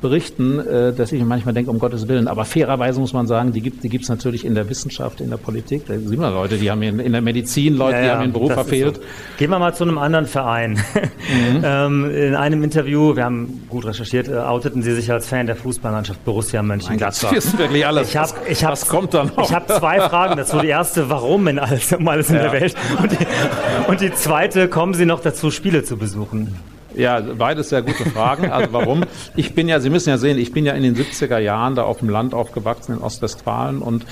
[0.00, 2.28] berichten, äh, dass ich manchmal denke, um Gottes Willen.
[2.28, 5.36] Aber fairerweise muss man sagen, die gibt die gibt's natürlich in der Wissenschaft, in der
[5.36, 5.86] Politik.
[5.86, 8.32] Da sind wir Leute, die haben in, in der Medizin Leute, ja, die haben ihren
[8.32, 8.96] Beruf verfehlt.
[8.96, 9.02] So.
[9.38, 10.78] Gehen wir mal zu einem anderen Verein.
[11.28, 11.62] Mhm.
[11.62, 15.56] ähm, in einem Interview, wir haben gut recherchiert, äh, outeten Sie sich als Fan der
[15.56, 17.34] Fußballmannschaft Borussia Mönchengladbach.
[17.34, 18.08] Das ist wirklich alles.
[18.08, 19.44] Ich hab, ich hab, was kommt dann noch?
[19.44, 20.58] Ich habe zwei Fragen dazu.
[20.58, 22.42] Die erste, warum in alles, um alles in ja.
[22.42, 22.74] der Welt?
[23.00, 23.26] Und die,
[23.88, 26.54] und die zweite, kommen Sie noch dazu, Spiele zu besuchen?
[26.98, 28.50] Ja, beides sehr gute Fragen.
[28.50, 29.04] Also warum?
[29.36, 31.84] Ich bin ja, Sie müssen ja sehen, ich bin ja in den 70er Jahren da
[31.84, 34.04] auf dem Land aufgewachsen in Ostwestfalen und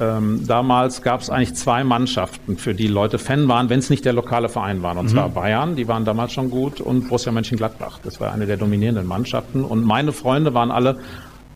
[0.00, 4.06] ähm, damals gab es eigentlich zwei Mannschaften, für die Leute Fan waren, wenn es nicht
[4.06, 4.96] der lokale Verein war.
[4.96, 5.10] Und mhm.
[5.10, 8.00] zwar Bayern, die waren damals schon gut, und Borussia Mönchengladbach.
[8.02, 9.62] Das war eine der dominierenden Mannschaften.
[9.62, 10.98] Und meine Freunde waren alle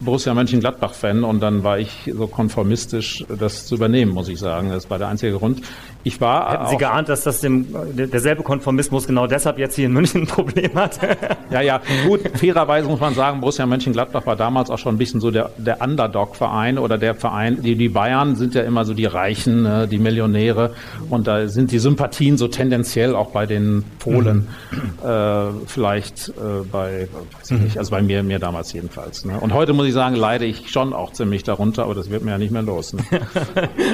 [0.00, 4.70] Borussia Mönchengladbach-Fan und dann war ich so konformistisch, das zu übernehmen, muss ich sagen.
[4.70, 5.62] Das war der einzige Grund.
[6.04, 6.52] Ich war.
[6.52, 10.26] Hätten Sie geahnt, dass das dem, derselbe Konformismus genau deshalb jetzt hier in München ein
[10.26, 10.98] Problem hat?
[11.50, 12.20] ja, ja, gut.
[12.34, 15.80] Fairerweise muss man sagen, Borussia Mönchengladbach war damals auch schon ein bisschen so der, der
[15.80, 17.62] Underdog-Verein oder der Verein.
[17.62, 20.74] Die, die Bayern sind ja immer so die Reichen, ne, die Millionäre
[21.08, 25.08] und da sind die Sympathien so tendenziell auch bei den Polen mhm.
[25.08, 29.24] äh, vielleicht äh, bei, weiß ich nicht, also bei mir, mir damals jedenfalls.
[29.24, 29.40] Ne?
[29.40, 32.32] Und heute muss ich sagen, leide ich schon auch ziemlich darunter, aber das wird mir
[32.32, 32.92] ja nicht mehr los.
[32.92, 33.02] Ne?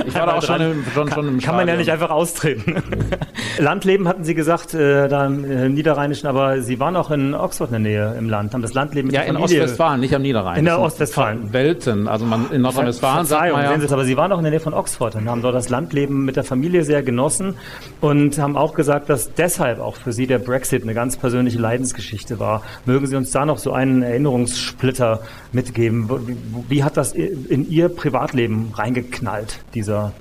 [0.06, 2.82] Ich war da auch schon, im, schon, schon im Kann man ja nicht einfach austreten.
[3.58, 7.68] Landleben hatten Sie gesagt, äh, da im äh, Niederrheinischen, aber Sie waren auch in Oxford
[7.68, 10.58] in der Nähe im Land, haben das Landleben mit Ja, in Ostwestfalen, nicht am Niederrhein.
[10.58, 11.52] In der Ostwestfalen.
[11.52, 14.50] Welten, also man in Nordrhein-Westfalen sagt man ja, Sie aber Sie waren auch in der
[14.50, 17.56] Nähe von Oxford und haben dort das Landleben mit der Familie sehr genossen
[18.00, 22.38] und haben auch gesagt, dass deshalb auch für Sie der Brexit eine ganz persönliche Leidensgeschichte
[22.38, 22.62] war.
[22.86, 25.20] Mögen Sie uns da noch so einen Erinnerungssplitter
[25.52, 26.08] mitgeben?
[26.26, 26.36] Wie,
[26.68, 30.12] wie hat das in Ihr Privatleben reingeknallt, dieser,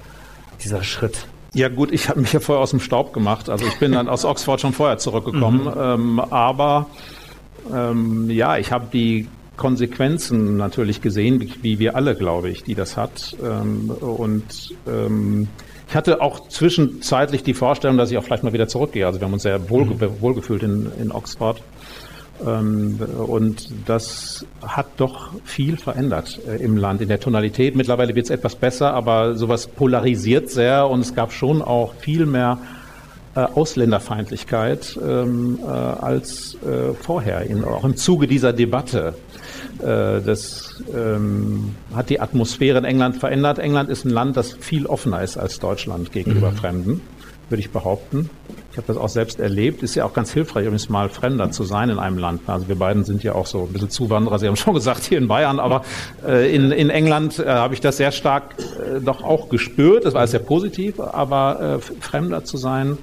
[0.62, 1.28] dieser Schritt?
[1.54, 3.50] Ja gut, ich habe mich ja vorher aus dem Staub gemacht.
[3.50, 5.64] Also ich bin dann aus Oxford schon vorher zurückgekommen.
[5.64, 5.74] Mhm.
[5.78, 6.88] Ähm, aber
[7.74, 12.76] ähm, ja, ich habe die Konsequenzen natürlich gesehen, wie, wie, wir alle, glaube ich, die
[12.76, 13.36] das hat.
[13.44, 15.48] Ähm, und ähm,
[15.90, 19.06] ich hatte auch zwischenzeitlich die Vorstellung, dass ich auch vielleicht mal wieder zurückgehe.
[19.06, 20.00] Also wir haben uns sehr wohl, mhm.
[20.22, 21.62] wohlgefühlt in, in Oxford.
[22.45, 27.76] Ähm, und das hat doch viel verändert äh, im Land, in der Tonalität.
[27.76, 32.26] Mittlerweile wird es etwas besser, aber sowas polarisiert sehr und es gab schon auch viel
[32.26, 32.59] mehr
[33.36, 36.57] äh, Ausländerfeindlichkeit ähm, äh, als
[37.01, 39.14] vorher, auch im Zuge dieser Debatte.
[39.78, 43.59] Das ähm, hat die Atmosphäre in England verändert.
[43.59, 46.55] England ist ein Land, das viel offener ist als Deutschland gegenüber mhm.
[46.57, 47.01] Fremden,
[47.47, 48.30] würde ich behaupten.
[48.80, 49.84] Habe das auch selbst erlebt.
[49.84, 52.43] Ist ja auch ganz hilfreich, übrigens mal Fremder zu sein in einem Land.
[52.47, 54.39] Also wir beiden sind ja auch so ein bisschen Zuwanderer.
[54.39, 55.82] Sie haben schon gesagt, hier in Bayern, aber
[56.25, 60.05] äh, in, in England äh, habe ich das sehr stark äh, doch auch gespürt.
[60.05, 62.97] Das war sehr positiv, aber äh, Fremder zu sein,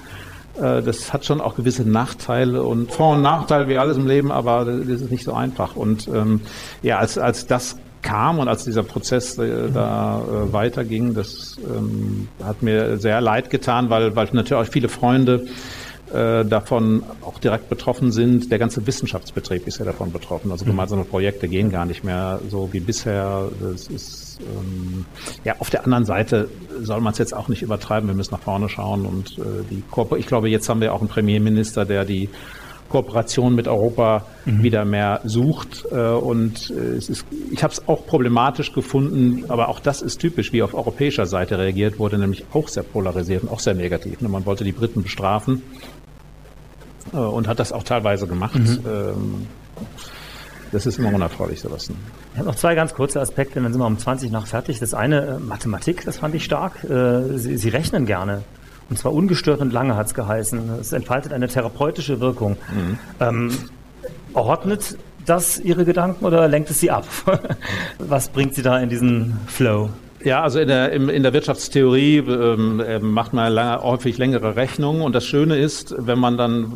[0.54, 4.32] äh, das hat schon auch gewisse Nachteile und Vor- und Nachteile wie alles im Leben,
[4.32, 5.76] aber das ist nicht so einfach.
[5.76, 6.40] Und ähm,
[6.80, 7.76] ja, als, als das
[8.06, 13.50] kam und als dieser Prozess äh, da äh, weiterging, das ähm, hat mir sehr leid
[13.50, 15.46] getan, weil, weil natürlich auch viele Freunde
[16.12, 18.52] äh, davon auch direkt betroffen sind.
[18.52, 20.52] Der ganze Wissenschaftsbetrieb ist ja davon betroffen.
[20.52, 20.70] Also mhm.
[20.70, 23.48] gemeinsame Projekte gehen gar nicht mehr so wie bisher.
[23.60, 25.04] Das ist ähm,
[25.44, 26.48] ja auf der anderen Seite
[26.80, 28.08] soll man es jetzt auch nicht übertreiben.
[28.08, 29.82] Wir müssen nach vorne schauen und äh, die
[30.18, 32.28] ich glaube, jetzt haben wir auch einen Premierminister, der die
[32.88, 34.62] Kooperation mit Europa mhm.
[34.62, 35.84] wieder mehr sucht.
[35.90, 40.18] Äh, und äh, es ist, ich habe es auch problematisch gefunden, aber auch das ist
[40.18, 44.20] typisch, wie auf europäischer Seite reagiert wurde, nämlich auch sehr polarisiert und auch sehr negativ.
[44.20, 45.62] Ne, man wollte die Briten bestrafen
[47.12, 48.58] äh, und hat das auch teilweise gemacht.
[48.58, 48.80] Mhm.
[48.86, 49.46] Ähm,
[50.72, 51.88] das ist immer unerfreulich, sowas.
[52.32, 54.80] Ich habe noch zwei ganz kurze Aspekte, dann sind wir um 20 nach fertig.
[54.80, 56.84] Das eine, Mathematik, das fand ich stark.
[57.36, 58.42] Sie, Sie rechnen gerne.
[58.88, 60.70] Und zwar ungestört und lange hat es geheißen.
[60.80, 62.56] Es entfaltet eine therapeutische Wirkung.
[62.72, 62.98] Mhm.
[63.20, 63.50] Ähm,
[64.32, 67.06] ordnet das Ihre Gedanken oder lenkt es Sie ab?
[67.98, 69.90] Was bringt Sie da in diesen Flow?
[70.24, 75.02] Ja, also in der, in der Wirtschaftstheorie ähm, äh, macht man lange, häufig längere Rechnungen
[75.02, 76.72] und das Schöne ist, wenn man dann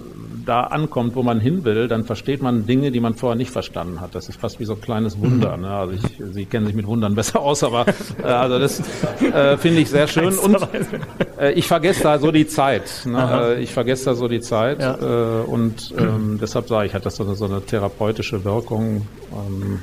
[0.51, 4.01] da ankommt, wo man hin will, dann versteht man Dinge, die man vorher nicht verstanden
[4.01, 4.17] hat.
[4.17, 5.57] Das ist fast wie so ein kleines Wunder.
[5.57, 5.71] Ne?
[5.71, 7.87] Also ich, Sie kennen sich mit Wundern besser aus, aber
[8.19, 8.81] äh, also das
[9.23, 10.37] äh, finde ich sehr schön.
[10.37, 10.57] Und
[11.39, 13.07] äh, ich vergesse da so die Zeit.
[13.07, 13.57] Ne?
[13.59, 14.97] Äh, ich vergesse da so die Zeit ja.
[14.97, 19.07] äh, und ähm, deshalb sage ich, hat das so, so eine therapeutische Wirkung.
[19.33, 19.79] Ähm,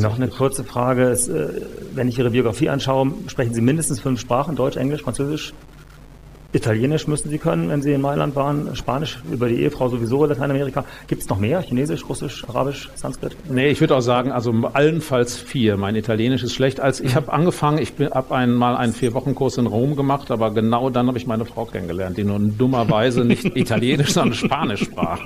[0.00, 1.10] noch eine kurze Frage.
[1.10, 1.48] Ist, äh,
[1.94, 5.54] wenn ich Ihre Biografie anschaue, sprechen Sie mindestens fünf Sprachen, Deutsch, Englisch, Französisch,
[6.54, 8.76] Italienisch müssen Sie können, wenn Sie in Mailand waren.
[8.76, 10.84] Spanisch über die Ehefrau sowieso, Lateinamerika.
[11.06, 11.62] Gibt es noch mehr?
[11.62, 13.34] Chinesisch, Russisch, Arabisch, Sanskrit?
[13.48, 15.78] Nee, ich würde auch sagen, also allenfalls vier.
[15.78, 16.78] Mein Italienisch ist schlecht.
[16.78, 21.06] Als ich habe angefangen, ich habe einmal einen Vier-Wochen-Kurs in Rom gemacht, aber genau dann
[21.06, 25.20] habe ich meine Frau kennengelernt, die nun dummerweise nicht Italienisch, sondern Spanisch sprach.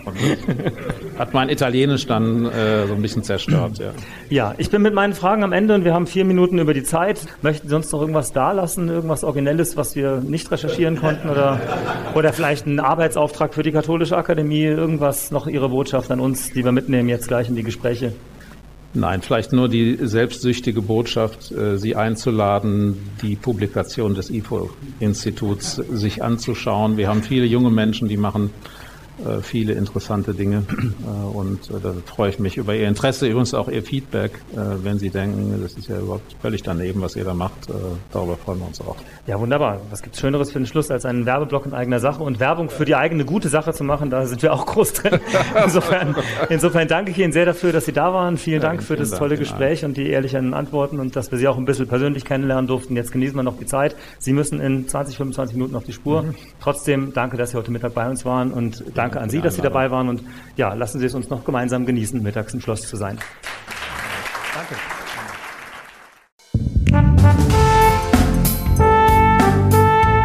[1.18, 3.78] Hat mein Italienisch dann äh, so ein bisschen zerstört.
[3.78, 3.90] Ja.
[4.28, 6.84] ja, ich bin mit meinen Fragen am Ende und wir haben vier Minuten über die
[6.84, 7.26] Zeit.
[7.42, 11.15] Möchten Sie uns noch irgendwas dalassen, irgendwas Originelles, was wir nicht recherchieren konnten?
[11.16, 11.60] Könnten oder,
[12.14, 16.64] oder vielleicht einen Arbeitsauftrag für die Katholische Akademie, irgendwas noch Ihre Botschaft an uns, die
[16.64, 18.12] wir mitnehmen jetzt gleich in die Gespräche?
[18.94, 26.96] Nein, vielleicht nur die selbstsüchtige Botschaft, äh, Sie einzuladen, die Publikation des IFO-Instituts sich anzuschauen.
[26.96, 28.50] Wir haben viele junge Menschen, die machen
[29.42, 33.68] viele interessante Dinge äh, und äh, da freue ich mich über Ihr Interesse, übrigens auch
[33.68, 37.68] Ihr Feedback, wenn Sie denken, das ist ja überhaupt völlig daneben, was ihr da macht.
[38.12, 38.96] Darüber freuen wir uns auch.
[39.26, 39.80] Ja, wunderbar.
[39.90, 42.84] Was gibt Schöneres für den Schluss, als einen Werbeblock in eigener Sache und Werbung für
[42.84, 44.10] die eigene gute Sache zu machen?
[44.10, 45.20] Da sind wir auch groß drin.
[45.64, 46.14] Insofern,
[46.48, 48.36] insofern danke ich Ihnen sehr dafür, dass Sie da waren.
[48.36, 51.56] Vielen Dank für das tolle Gespräch und die ehrlichen Antworten und dass wir Sie auch
[51.56, 52.96] ein bisschen persönlich kennenlernen durften.
[52.96, 53.96] Jetzt genießen wir noch die Zeit.
[54.18, 56.22] Sie müssen in 20, 25 Minuten auf die Spur.
[56.22, 56.34] Mhm.
[56.60, 59.54] Trotzdem danke, dass Sie heute Mittag bei uns waren und danke Danke an Sie, dass
[59.54, 60.24] Sie dabei waren und
[60.56, 63.20] ja, lassen Sie es uns noch gemeinsam genießen, mittags im Schloss zu sein.
[64.52, 64.74] Danke.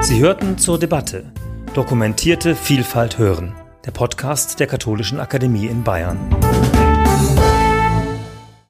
[0.02, 1.32] Sie hörten zur Debatte
[1.76, 3.54] Dokumentierte Vielfalt hören,
[3.86, 6.18] der Podcast der Katholischen Akademie in Bayern.